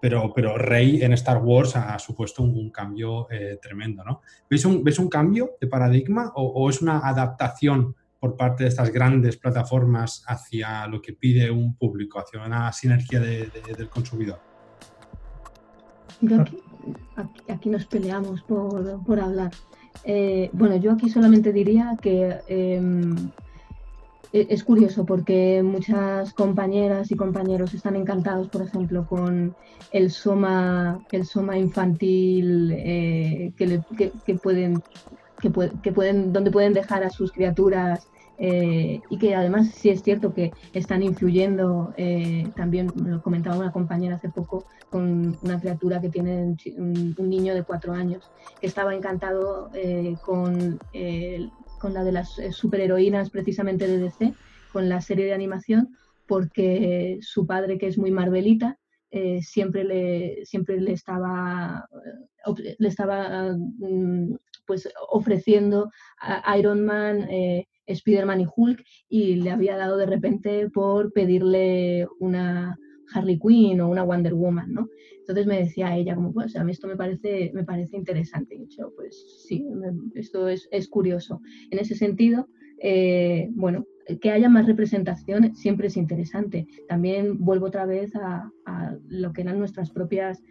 [0.00, 4.02] pero, pero Rey en Star Wars ha, supuesto un, cambio eh, tremendo.
[4.04, 4.20] ¿no?
[4.50, 8.90] ¿Ves, un, ¿Ves un cambio de paradigma o, es una adaptación por parte de estas
[8.90, 14.40] grandes plataformas hacia lo que pide un público, hacia una sinergia del consumidor?
[17.48, 19.52] Aquí, nos peleamos por, hablar.
[20.04, 23.30] Eh, bueno, yo aquí solamente diría que em,
[24.32, 29.54] e, es curioso porque muchas compañeras y compañeros están encantados, por ejemplo, con
[29.92, 34.82] el soma, el soma infantil eh, que, pueden,
[35.40, 38.08] que, pueden, donde pueden dejar a sus criaturas
[38.38, 43.72] eh, y que además sí es cierto que están influyendo, eh, también lo comentaba una
[43.72, 48.30] compañera hace poco, con una criatura que tiene un, niño de cuatro años,
[48.60, 50.78] que estaba encantado eh, con,
[51.80, 54.34] con la de las superheroínas precisamente de DC,
[54.72, 58.78] con la serie de animación, porque su padre, que es muy Marvelita,
[59.40, 61.88] siempre, le, siempre le estaba,
[62.78, 64.34] le estaba mm,
[64.66, 67.26] pues, ofreciendo a Iron Man
[67.86, 72.78] Spider-Man y Hulk y le había dado de repente por pedirle una,
[73.12, 74.88] Harley Quinn o una Wonder Woman, ¿no?
[75.18, 78.54] Entonces me decía ella, como, pues a mí esto me parece, me parece interesante.
[78.54, 79.66] Y yo, pues sí,
[80.14, 81.40] esto es, es curioso.
[81.70, 82.48] En ese sentido,
[82.80, 83.86] eh, bueno,
[84.20, 86.66] que haya más representación siempre es interesante.
[86.88, 88.50] También vuelvo otra vez a,
[89.08, 90.42] lo que eran nuestras propias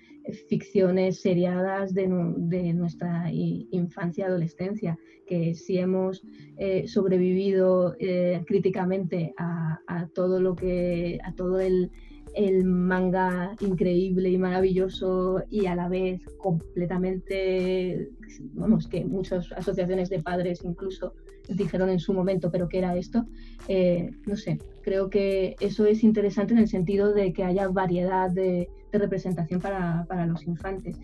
[0.49, 4.97] ficciones seriadas de, nuestra infancia y adolescencia,
[5.27, 6.23] que si hemos
[6.57, 9.79] eh, sobrevivido eh, críticamente a,
[10.13, 11.91] todo lo que, a todo el,
[12.33, 18.09] el manga increíble y maravilloso y a la vez completamente,
[18.53, 21.13] vamos, que muchas asociaciones de padres incluso
[21.49, 23.25] dijeron en su momento, pero ¿qué era esto?
[23.67, 28.29] Eh, no sé, creo que eso es interesante en el sentido de que haya variedad
[28.29, 30.97] de, representación para, los infantes.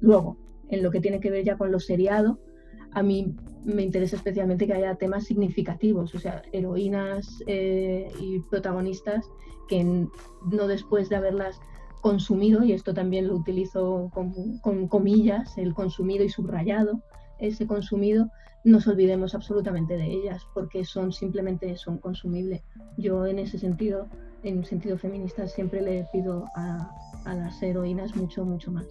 [0.00, 0.36] Luego,
[0.68, 2.38] en lo que tiene que ver ya con lo seriado,
[2.92, 3.34] a mí
[3.64, 9.24] me interesa especialmente que haya temas significativos, o sea, heroínas eh, y protagonistas
[9.66, 11.58] que no después de haberlas
[12.02, 17.02] consumido, y esto también lo utilizo con comillas, el consumido y subrayado,
[17.38, 18.30] ese consumido,
[18.68, 22.62] nos olvidemos absolutamente de ellas, porque son simplemente son consumibles.
[22.96, 24.06] Yo en ese sentido,
[24.42, 26.90] en sentido feminista, siempre le pido a,
[27.24, 28.86] las heroínas mucho, mucho más.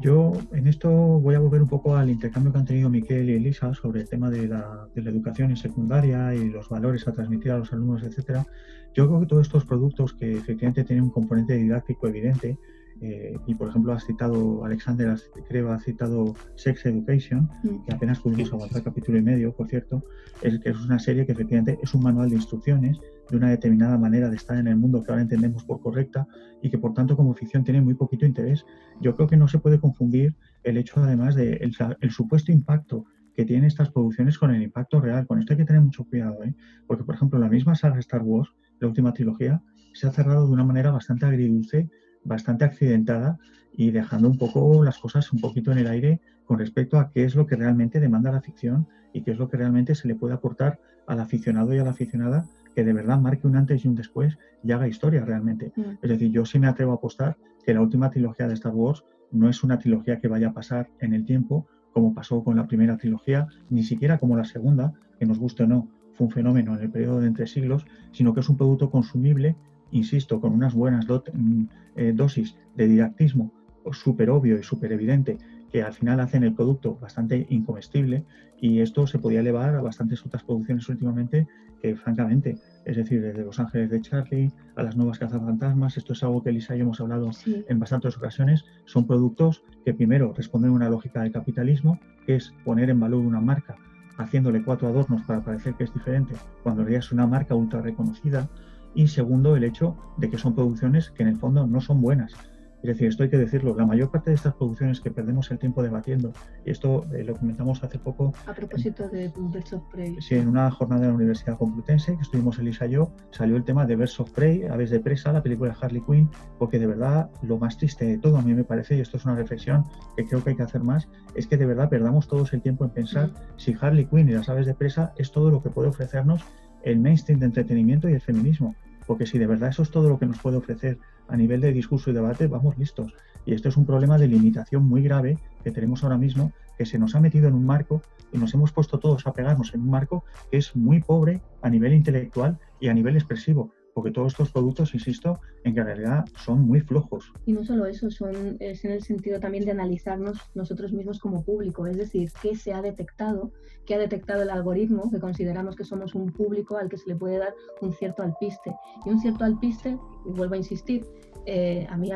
[0.00, 3.34] Yo en esto voy a volver un poco al intercambio que han tenido Miquel y
[3.34, 7.12] Elisa sobre el tema de la, de la educación en secundaria y los valores a
[7.12, 8.46] transmitir a los alumnos, etcétera.
[8.94, 12.56] Yo creo que todos estos productos que efectivamente tienen un componente didáctico evidente,
[13.02, 15.16] eh, y por ejemplo, has citado, Alexander,
[15.48, 17.84] creo, ha citado Sex Education, mm.
[17.86, 20.04] que apenas pudimos aguantar capítulo y medio, por cierto,
[20.42, 23.96] es que es una serie que efectivamente es un manual de instrucciones de una determinada
[23.96, 26.26] manera de estar en el mundo que ahora entendemos por correcta
[26.62, 28.66] y que por tanto como ficción tiene muy poquito interés.
[29.00, 31.54] Yo creo que no se puede confundir el hecho además de
[32.00, 35.26] el, supuesto impacto que tienen estas producciones con el impacto real.
[35.26, 36.54] Con esto hay que tener mucho cuidado, ¿eh?
[36.86, 39.62] porque por ejemplo la misma saga Star Wars, la última trilogía,
[39.94, 41.88] se ha cerrado de una manera bastante agridulce
[42.24, 43.38] bastante accidentada
[43.72, 47.24] y dejando un poco las cosas un poquito en el aire con respecto a qué
[47.24, 50.14] es lo que realmente demanda la ficción y qué es lo que realmente se le
[50.14, 53.88] puede aportar al aficionado y a la aficionada que de verdad marque un antes y
[53.88, 55.72] un después y haga historia realmente.
[55.76, 55.82] Mm.
[56.02, 59.04] Es decir, yo sí me atrevo a apostar que la última trilogía de Star Wars
[59.32, 62.66] no es una trilogía que vaya a pasar en el tiempo como pasó con la
[62.66, 66.76] primera trilogía, ni siquiera como la segunda, que nos guste o no, fue un fenómeno
[66.76, 69.56] en el periodo de entre siglos, sino que es un producto consumible
[69.90, 71.64] insisto, con unas buenas mm,
[71.96, 73.52] eh, dosis de didactismo
[73.92, 75.38] súper obvio y súper evidente,
[75.72, 78.24] que al final hacen el producto bastante incomestible
[78.60, 81.46] y esto se podía elevar a bastantes otras producciones últimamente
[81.80, 86.22] que francamente, es decir, desde Los Ángeles de Charlie a las nuevas cazafantasmas, esto es
[86.22, 90.72] algo que Elisa y yo hemos hablado en bastantes ocasiones, son productos que primero responden
[90.72, 93.76] a una lógica de capitalismo, que es poner en valor una marca
[94.18, 97.80] haciéndole cuatro adornos para parecer que es diferente, cuando en realidad es una marca ultra
[97.80, 98.48] reconocida,
[98.94, 102.34] y segundo, el hecho de que son producciones que en el fondo no son buenas.
[102.82, 105.58] Es decir, esto hay que decirlo, la mayor parte de estas producciones que perdemos el
[105.58, 106.32] tiempo debatiendo,
[106.64, 108.32] y esto eh, lo comentamos hace poco.
[108.46, 110.16] A propósito de Birds of Prey.
[110.20, 113.64] Sí, en una jornada de la Universidad Complutense, que estuvimos Elisa y yo, salió el
[113.64, 116.86] tema de Birds of Prey, Aves de Presa, la película de Harley Quinn, porque de
[116.86, 119.84] verdad lo más triste de todo, a mí me parece, y esto es una reflexión
[120.16, 122.84] que creo que hay que hacer más, es que de verdad perdamos todos el tiempo
[122.84, 125.88] en pensar si Harley Quinn y las Aves de Presa es todo lo que puede
[125.88, 126.40] ofrecernos
[126.82, 128.74] el mainstream de entretenimiento y el feminismo
[129.10, 131.72] porque si de verdad eso es todo lo que nos puede ofrecer a nivel de
[131.72, 133.12] discurso y debate, vamos listos.
[133.44, 136.96] Y esto es un problema de limitación muy grave que tenemos ahora mismo, que se
[136.96, 138.02] nos ha metido en un marco
[138.32, 141.68] y nos hemos puesto todos a pegarnos en un marco que es muy pobre a
[141.68, 146.80] nivel intelectual y a nivel expresivo porque todos estos productos, insisto, en realidad son muy
[146.80, 147.32] flojos.
[147.46, 151.44] Y no solo eso, son, es en el sentido también de analizarnos nosotros mismos como
[151.44, 153.52] público, es decir, qué se ha detectado,
[153.86, 157.16] qué ha detectado el algoritmo, que consideramos que somos un público al que se le
[157.16, 158.74] puede dar un cierto alpiste.
[159.04, 161.04] Y un cierto alpiste, y vuelvo a insistir,
[161.46, 162.10] eh, a mí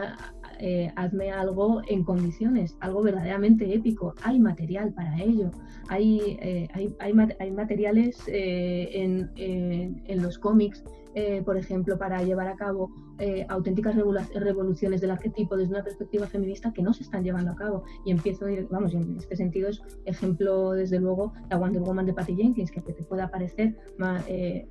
[0.66, 4.14] eh, hazme algo en condiciones, algo verdaderamente épico.
[4.22, 5.50] Hay material para ello.
[5.90, 10.82] Hay, eh, hay, hay, hay, materiales en, en, los cómics
[11.16, 16.26] eh, por ejemplo, para llevar a cabo eh, auténticas revoluciones del arquetipo desde una perspectiva
[16.26, 17.84] feminista que no se están llevando a cabo.
[18.04, 22.34] Y empiezo, vamos, en este sentido es ejemplo, desde luego, la Wonder Woman de Patty
[22.34, 24.66] Jenkins, que te pueda parecer más eh,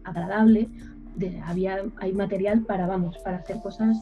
[1.45, 3.97] había, hay material para, vamos, para hacer cosas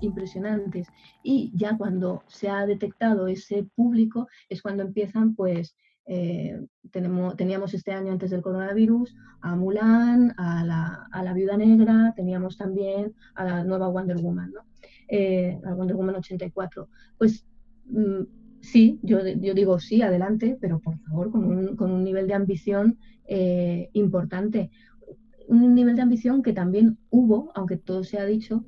[0.00, 0.88] impresionantes.
[1.22, 5.74] Y ya cuando se ha detectado ese público es cuando empiezan, pues,
[6.12, 11.56] eh, tenemos, teníamos este año antes del coronavirus a Mulan, a la, a la, Viuda
[11.56, 14.62] Negra, teníamos también a la nueva Wonder Woman, ¿no?
[15.06, 16.88] Eh, Wonder Woman 84.
[17.16, 17.46] Pues
[17.86, 18.22] mm,
[18.60, 22.34] sí, yo, yo, digo sí, adelante, pero por favor con un, con un nivel de
[22.34, 24.70] ambición eh, importante.
[25.50, 28.64] Un nivel de ambición que también hubo, aunque todo se ha dicho,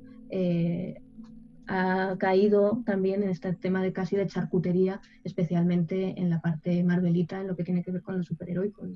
[1.67, 7.39] ha caído también en este tema de casi de charcutería, especialmente en la parte marvelita,
[7.39, 8.87] en lo que tiene que ver con lo superheroico.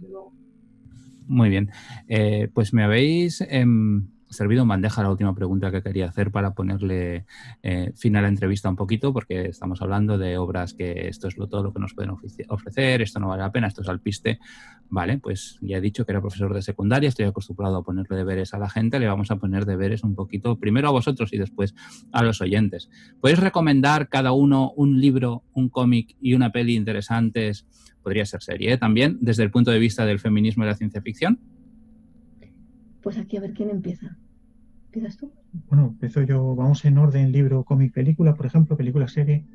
[1.28, 1.70] Muy bien.
[2.08, 6.54] Eh, pues me habéis em, servido en bandeja la última pregunta que quería hacer para
[6.54, 7.26] ponerle
[7.64, 11.38] eh, fin a la entrevista un poquito, porque estamos hablando de obras que esto es
[11.38, 12.12] lo, todo lo que nos pueden
[12.50, 14.40] ofrecer, esto no vale la pena, esto es al piste.
[14.90, 18.54] Vale, pues ya he dicho que era profesor de secundaria, estoy acostumbrado a ponerle deberes
[18.54, 21.76] a la gente, le vamos a poner deberes un poquito, primero a vosotros y después
[22.12, 22.90] a los oyentes.
[23.20, 27.66] ¿Podéis recomendar cada uno un libro, un cómic y una peli interesantes?
[28.02, 28.78] Podría ser serie ¿eh?
[28.78, 31.40] también, desde el punto de vista del feminismo y la ciencia ficción.
[33.02, 34.18] Pues aquí a ver quién empieza.
[34.86, 35.32] ¿Empiezas tú?
[35.70, 36.56] Bueno, empiezo yo.
[36.56, 39.46] Vamos en orden, libro, cómic, película, por ejemplo, película, serie.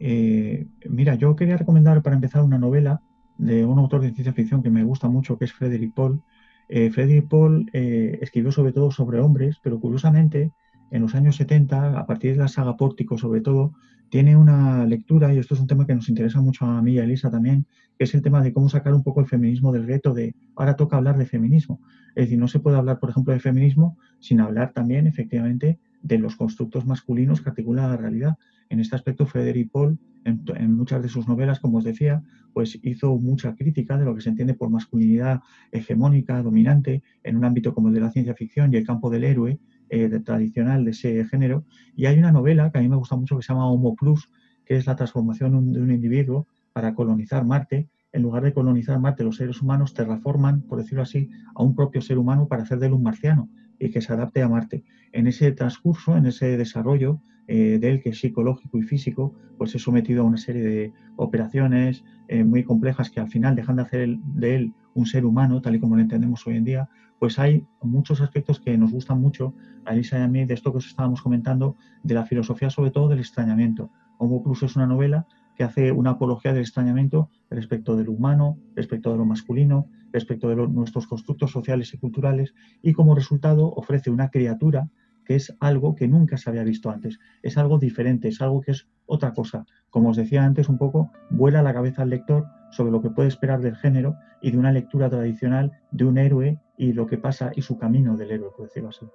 [0.00, 3.02] Eh, mira, yo quería recomendar para empezar una novela
[3.36, 6.22] de un autor de ciencia ficción que me gusta mucho, que es Frederick Paul.
[6.68, 10.52] Eh, Frederick Paul eh, escribió sobre todo sobre hombres, pero curiosamente
[10.90, 13.74] en los años 70, a partir de la saga Pórtico sobre todo,
[14.08, 16.98] tiene una lectura, y esto es un tema que nos interesa mucho a mí y
[16.98, 17.66] a Elisa también,
[17.98, 20.76] que es el tema de cómo sacar un poco el feminismo del reto de ahora
[20.76, 21.80] toca hablar de feminismo.
[22.14, 26.18] Es decir, no se puede hablar, por ejemplo, de feminismo sin hablar también, efectivamente, de
[26.18, 28.36] los constructos masculinos que articulan la realidad.
[28.68, 33.16] En este aspecto, Frederick Paul, en, muchas de sus novelas, como os decía, pues hizo
[33.18, 35.40] mucha crítica de lo que se entiende por masculinidad
[35.72, 39.24] hegemónica, dominante, en un ámbito como el de la ciencia ficción y el campo del
[39.24, 39.58] héroe,
[39.90, 41.64] eh, tradicional de ese género.
[41.96, 44.30] Y hay una novela que a mí me gusta mucho que se llama Homo Plus,
[44.64, 47.88] que es la transformación de un individuo para colonizar Marte.
[48.12, 52.00] En lugar de colonizar Marte, los seres humanos terraforman, por decirlo así, a un propio
[52.00, 54.84] ser humano para hacer de él un marciano y que se adapte a Marte.
[55.12, 59.74] En ese transcurso, en ese desarrollo eh, de él, que es psicológico y físico, pues
[59.74, 63.82] es sometido a una serie de operaciones eh, muy complejas que al final dejan de
[63.82, 66.88] hacer de él un ser humano, tal y como lo entendemos hoy en día,
[67.18, 70.78] pues hay muchos aspectos que nos gustan mucho, a y a mí, de esto que
[70.78, 73.90] os estábamos comentando, de la filosofía, sobre todo del extrañamiento.
[74.18, 75.26] Homo Plus es una novela
[75.56, 80.48] que hace una apología del extrañamiento respecto de lo humano, respecto de lo masculino, respecto
[80.48, 84.88] de nuestros constructos sociales y culturales, y como resultado ofrece una criatura
[85.28, 88.70] que es algo que nunca se había visto antes, es algo diferente, es algo que
[88.70, 89.66] es otra cosa.
[89.90, 93.28] Como os decía antes un poco, vuela la cabeza al lector sobre lo que puede
[93.28, 97.52] esperar del género y de una lectura tradicional de un héroe y lo que pasa
[97.54, 99.06] y su camino del héroe, por decirlo así.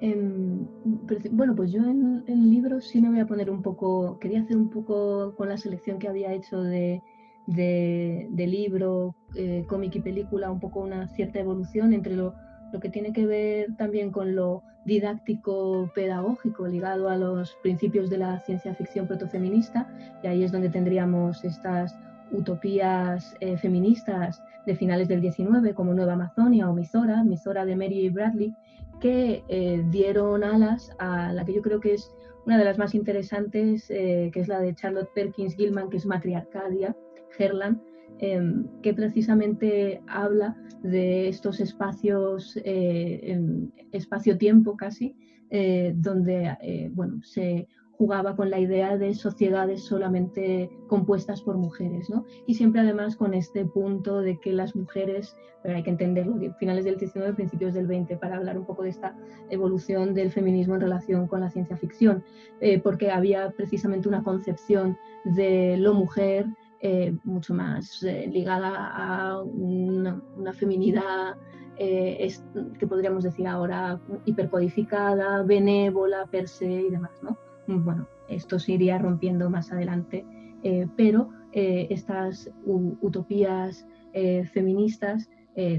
[0.00, 0.66] Em,
[1.30, 4.56] bueno, pues yo en el libro sí me voy a poner un poco, quería hacer
[4.56, 7.00] un poco con la selección que había hecho de,
[8.36, 12.34] libro, eh, cómic y película, un poco una cierta evolución entre lo,
[12.72, 18.18] lo que tiene que ver también con lo didáctico pedagógico ligado a los principios de
[18.18, 19.88] la ciencia ficción protofeminista,
[20.22, 21.96] y ahí es donde tendríamos estas
[22.32, 28.08] utopías eh, feministas de finales del 19, como Nueva Amazonia o Mizora, Mizora de Mary
[28.08, 28.54] Bradley,
[29.00, 32.10] que eh, dieron alas a la que yo creo que es
[32.46, 36.06] una de las más interesantes, eh, que es la de Charlotte Perkins Gilman, que es
[36.06, 36.96] Matriarcadia,
[37.38, 37.80] Herland,
[38.18, 42.58] em, que precisamente habla de estos espacios,
[43.92, 45.14] espacio-tiempo casi,
[45.94, 47.68] donde bueno, se
[48.02, 52.24] jugaba con la idea de sociedades solamente compuestas por mujeres, ¿no?
[52.48, 56.84] Y siempre además con este punto de que las mujeres, pero hay que entenderlo, finales
[56.84, 59.16] del 19, principios del 20, para hablar un poco de esta
[59.50, 62.24] evolución del feminismo en relación con la ciencia ficción,
[62.60, 66.46] eh, porque había precisamente una concepción de lo mujer
[66.82, 70.20] eh, mucho más eh, ligada a una,
[70.52, 71.36] feminidad
[71.78, 77.36] que podríamos decir ahora hipercodificada, benévola per se y demás, ¿no?
[77.66, 80.24] bueno, esto se iría rompiendo más adelante,
[80.62, 85.28] eh, pero eh, estas utopías eh, feministas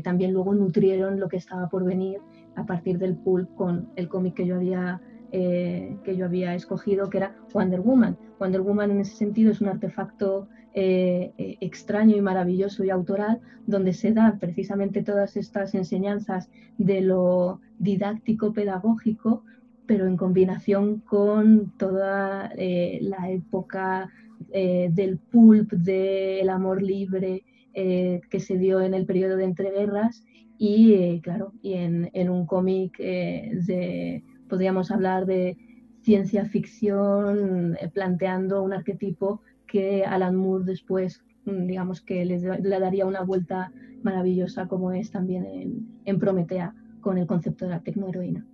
[0.03, 2.19] también luego nutrieron lo que estaba por venir
[2.55, 5.01] a partir del pool con el cómic que yo había
[5.33, 8.17] que yo había escogido, que era Wonder Woman.
[8.39, 14.13] Wonder Woman en ese sentido es un artefacto extraño y maravilloso y autoral, donde se
[14.13, 19.43] dan precisamente todas estas enseñanzas de lo didáctico pedagógico
[19.85, 24.09] pero en combinación con toda eh, la época
[24.51, 30.23] eh, del pulp, del amor libre eh, que se dio en el periodo de entreguerras
[30.57, 34.23] y, claro, y en un cómic de,
[34.53, 35.57] podríamos hablar de
[36.03, 43.21] ciencia ficción planteando un arquetipo que Alan Moore después, mm, digamos que le, daría una
[43.21, 43.71] vuelta
[44.03, 48.45] maravillosa como es también en, en Prometea con el concepto de la tecnoheroína.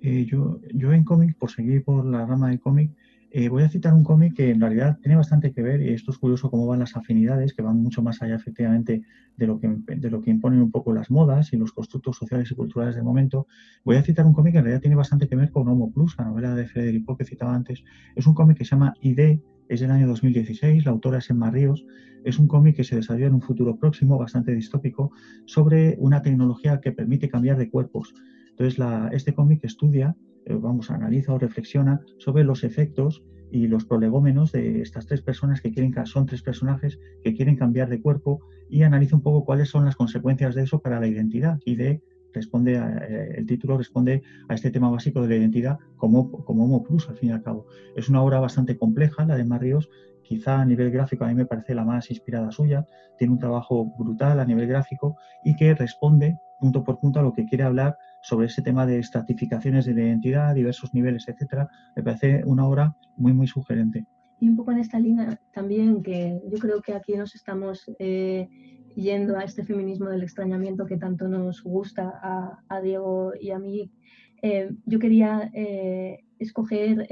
[0.00, 2.92] Eh, yo, yo en cómic, por seguir por la rama de cómic,
[3.36, 6.12] Eh, voy a citar un cómic que en realidad tiene bastante que ver, y esto
[6.12, 9.02] es curioso cómo van las afinidades, que van mucho más allá efectivamente
[9.36, 12.52] de lo que, de lo que imponen un poco las modas y los constructos sociales
[12.52, 13.48] y culturales del momento.
[13.82, 16.14] Voy a citar un cómic que en realidad tiene bastante que ver con Homo Plus,
[16.16, 17.82] la novela de Federico que citaba antes.
[18.14, 21.50] Es un cómic que se llama ID, es del año 2016, la autora es Emma
[21.50, 21.84] Ríos.
[22.22, 25.10] Es un cómic que se desarrolla en un futuro próximo, bastante distópico,
[25.44, 28.14] sobre una tecnología que permite cambiar de cuerpos.
[28.56, 28.78] Entonces,
[29.12, 34.82] este cómic estudia eh, vamos, analiza o reflexiona sobre los efectos y los prolegómenos de
[34.82, 39.16] estas tres personas que quieren, son tres personajes que quieren cambiar de cuerpo y analiza
[39.16, 42.02] un poco cuáles son las consecuencias de eso para la identidad y de
[42.32, 46.82] responde eh, el título responde a este tema básico de la identidad como, como Homo
[46.82, 47.66] Plus, al fin y al cabo.
[47.96, 49.88] Es una obra bastante compleja, la de Marrios,
[50.24, 52.86] quizá a nivel gráfico a mí me parece la más inspirada suya,
[53.18, 57.32] tiene un trabajo brutal a nivel gráfico y que responde punto por punto a lo
[57.32, 62.42] que quiere hablar sobre ese tema de estratificaciones de identidad, diversos niveles, etcétera, me parece
[62.46, 64.06] una obra muy, muy sugerente.
[64.40, 68.48] Y un poco en esta línea también, que yo creo que aquí nos estamos eh,
[68.96, 73.90] yendo a este feminismo del extrañamiento que tanto nos gusta a, Diego y a mí.
[74.40, 77.06] Eh, yo quería eh, escoger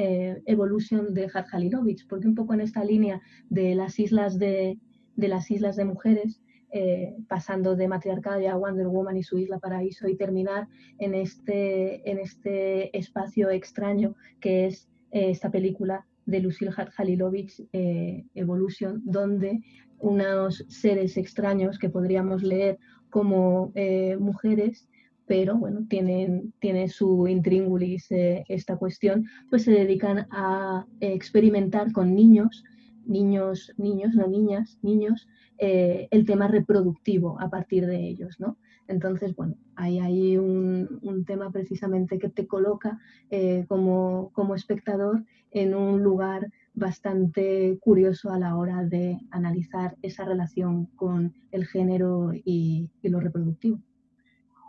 [0.47, 4.79] Evolution de Had Halilovic, porque un poco en esta línea de las islas de,
[5.17, 6.42] de las islas de mujeres,
[6.75, 10.69] eh, pasando de Matriarcadia a Wonder Woman y su isla paraíso y terminar
[10.99, 18.25] en este, en este espacio extraño que es eh, esta película de Lucille Halilovic, eh,
[18.35, 19.61] Evolution, donde
[19.99, 22.79] unos seres extraños que podríamos leer
[23.11, 23.71] como
[24.19, 24.89] mujeres
[25.27, 32.65] pero bueno, tienen, tiene su intríngulis esta cuestión, pues se dedican a experimentar con niños,
[33.07, 38.57] niños, niños, no niñas, niños, eh, el tema reproductivo a partir de ellos, ¿no?
[38.89, 42.99] Entonces, bueno, hay ahí un, tema precisamente que te coloca
[43.31, 50.87] eh, como, espectador en un lugar bastante curioso a la hora de analizar esa relación
[50.97, 53.79] con el género y, lo reproductivo.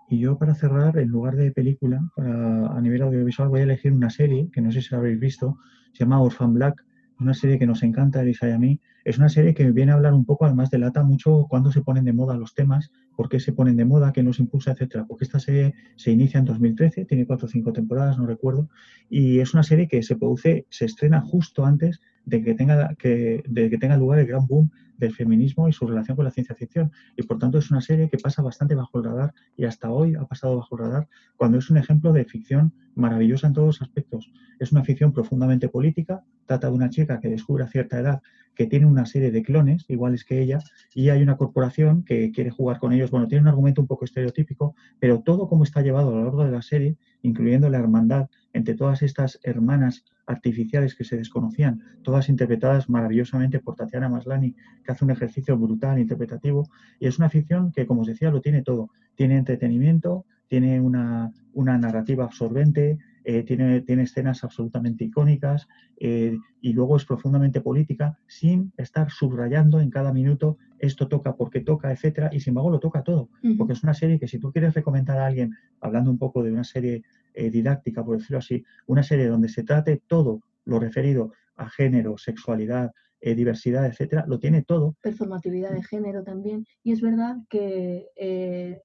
[0.09, 4.11] Y yo para cerrar, en lugar de película, a nivel audiovisual, voy a elegir una
[4.11, 5.57] serie que no sé si la habéis visto,
[5.93, 6.85] se Orphan Black,
[7.19, 9.95] una serie que nos encanta, Elisa y a mí, es una serie que viene a
[9.95, 13.39] hablar un poco, además delata mucho cuándo se ponen de moda los temas, por qué
[13.39, 15.05] se ponen de moda, qué nos impulsa, etcétera.
[15.05, 18.69] Porque esta serie se inicia en 2013, tiene cuatro o cinco temporadas, no recuerdo,
[19.09, 23.43] y es una serie que se produce, se estrena justo antes de que tenga, que,
[23.47, 26.55] de que tenga lugar el gran boom del feminismo y su relación con la ciencia
[26.55, 26.91] ficción.
[27.17, 30.15] Y por tanto es una serie que pasa bastante bajo el radar y hasta hoy
[30.15, 33.81] ha pasado bajo el radar cuando es un ejemplo de ficción maravillosa en todos los
[33.81, 34.31] aspectos.
[34.59, 38.21] Es una ficción profundamente política, trata de una chica que descubre a cierta edad
[38.55, 40.59] que tiene una serie de clones iguales que ella
[40.93, 43.09] y hay una corporación que quiere jugar con ellos.
[43.11, 46.45] Bueno, tiene un argumento un poco estereotípico, pero todo como está llevado a lo largo
[46.45, 52.29] de la serie, incluyendo la hermandad entre todas estas hermanas artificiales que se desconocían, todas
[52.29, 56.69] interpretadas maravillosamente por Tatiana Maslani, que hace un ejercicio brutal interpretativo,
[56.99, 58.89] y es una ficción que, como os decía, lo tiene todo.
[59.15, 66.73] Tiene entretenimiento, tiene una, una narrativa absorbente, eh, tiene, tiene, escenas absolutamente icónicas eh, y
[66.73, 72.29] luego es profundamente política sin estar subrayando en cada minuto esto toca porque toca, etcétera,
[72.33, 75.17] y sin embargo lo toca todo, porque es una serie que si tú quieres recomendar
[75.17, 77.03] a alguien, hablando un poco de una serie
[77.33, 82.17] eh, didáctica, por decirlo así, una serie donde se trate todo lo referido a género,
[82.17, 84.97] sexualidad, diversidad, etcétera, lo tiene todo.
[85.01, 86.65] Performatividad de género también.
[86.83, 88.81] Y es verdad que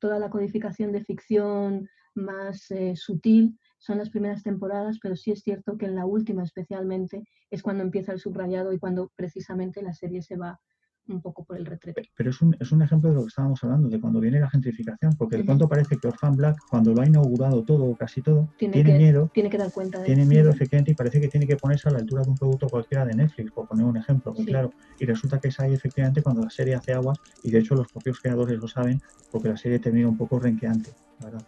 [0.00, 2.66] toda la codificación de ficción más
[2.96, 7.62] sutil son las primeras temporadas, pero sí es cierto que en la última especialmente es
[7.62, 10.60] cuando empieza el subrayado y cuando precisamente la serie se va
[11.08, 12.02] un poco por el retrete.
[12.14, 14.50] Pero es un, es un ejemplo de lo que estábamos hablando, de cuando viene la
[14.50, 18.48] gentrificación, porque de pronto parece que Orphan Black, cuando lo ha inaugurado todo, casi todo,
[18.58, 19.30] tiene, miedo.
[19.32, 21.92] Tiene que dar cuenta de Tiene miedo, efectivamente, y parece que tiene que ponerse a
[21.92, 24.72] la altura de un producto cualquiera de Netflix, por poner un ejemplo, muy claro.
[24.98, 27.88] Y resulta que es ahí, efectivamente, cuando la serie hace agua, y de hecho los
[27.88, 29.00] propios creadores lo saben,
[29.30, 31.42] porque la serie termina un poco renqueante, verdad.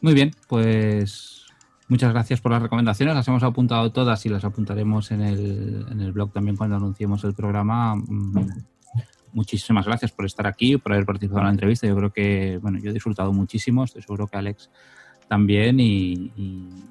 [0.00, 1.43] Muy bien, pues
[1.88, 6.00] Muchas gracias por las recomendaciones, las hemos apuntado todas y las apuntaremos en el, en
[6.00, 7.94] el blog también cuando anunciemos el programa.
[7.94, 8.48] Mm,
[9.34, 11.86] muchísimas gracias por estar aquí, por haber participado en la entrevista.
[11.86, 14.70] Yo creo que, bueno, yo he disfrutado muchísimo, estoy seguro que Alex
[15.28, 16.30] también y,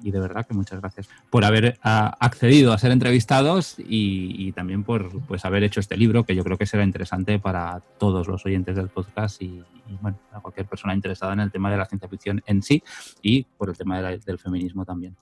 [0.02, 5.20] de verdad que muchas gracias por haber ah, accedido a ser entrevistados y, también por
[5.26, 8.76] pues haber hecho este libro que yo creo que será interesante para todos los oyentes
[8.76, 9.62] del podcast y,
[10.00, 12.82] bueno, a cualquier persona interesada en el tema de la ciencia ficción en sí
[13.22, 15.16] y por el tema del feminismo también.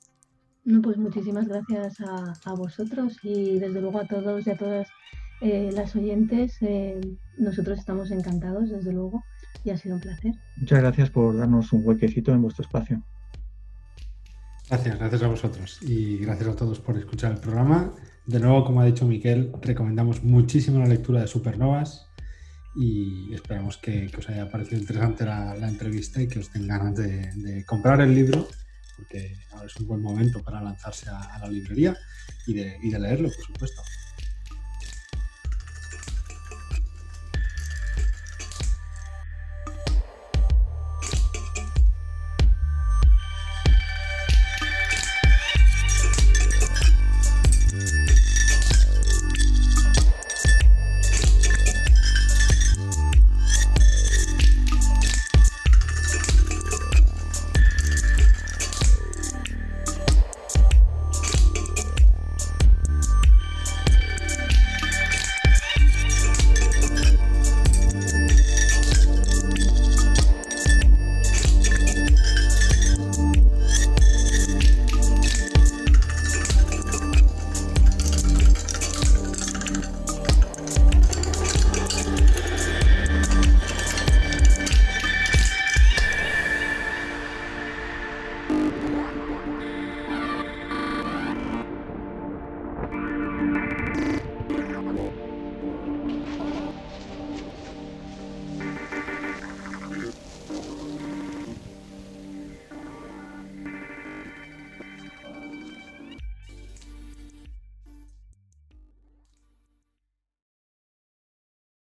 [0.64, 4.88] No, pues muchísimas gracias a, vosotros y desde luego a todos y a todas
[5.40, 6.56] eh, las oyentes.
[6.60, 7.00] Eh,
[7.38, 9.24] nosotros estamos encantados, desde luego
[9.64, 10.32] y ha sido un placer.
[10.56, 13.02] Muchas gracias por darnos un huequecito en vuestro espacio.
[14.68, 17.92] Gracias, gracias a vosotros y gracias a todos por escuchar el programa.
[18.26, 22.08] De nuevo, como ha dicho Miquel, recomendamos muchísimo la lectura de Supernovas
[22.74, 27.64] y esperamos que, os haya parecido interesante la, entrevista y que os den ganas de,
[27.66, 28.48] comprar el libro,
[28.96, 31.94] porque ahora es un buen momento para lanzarse a, la librería
[32.46, 33.82] y de, y de leerlo, por supuesto.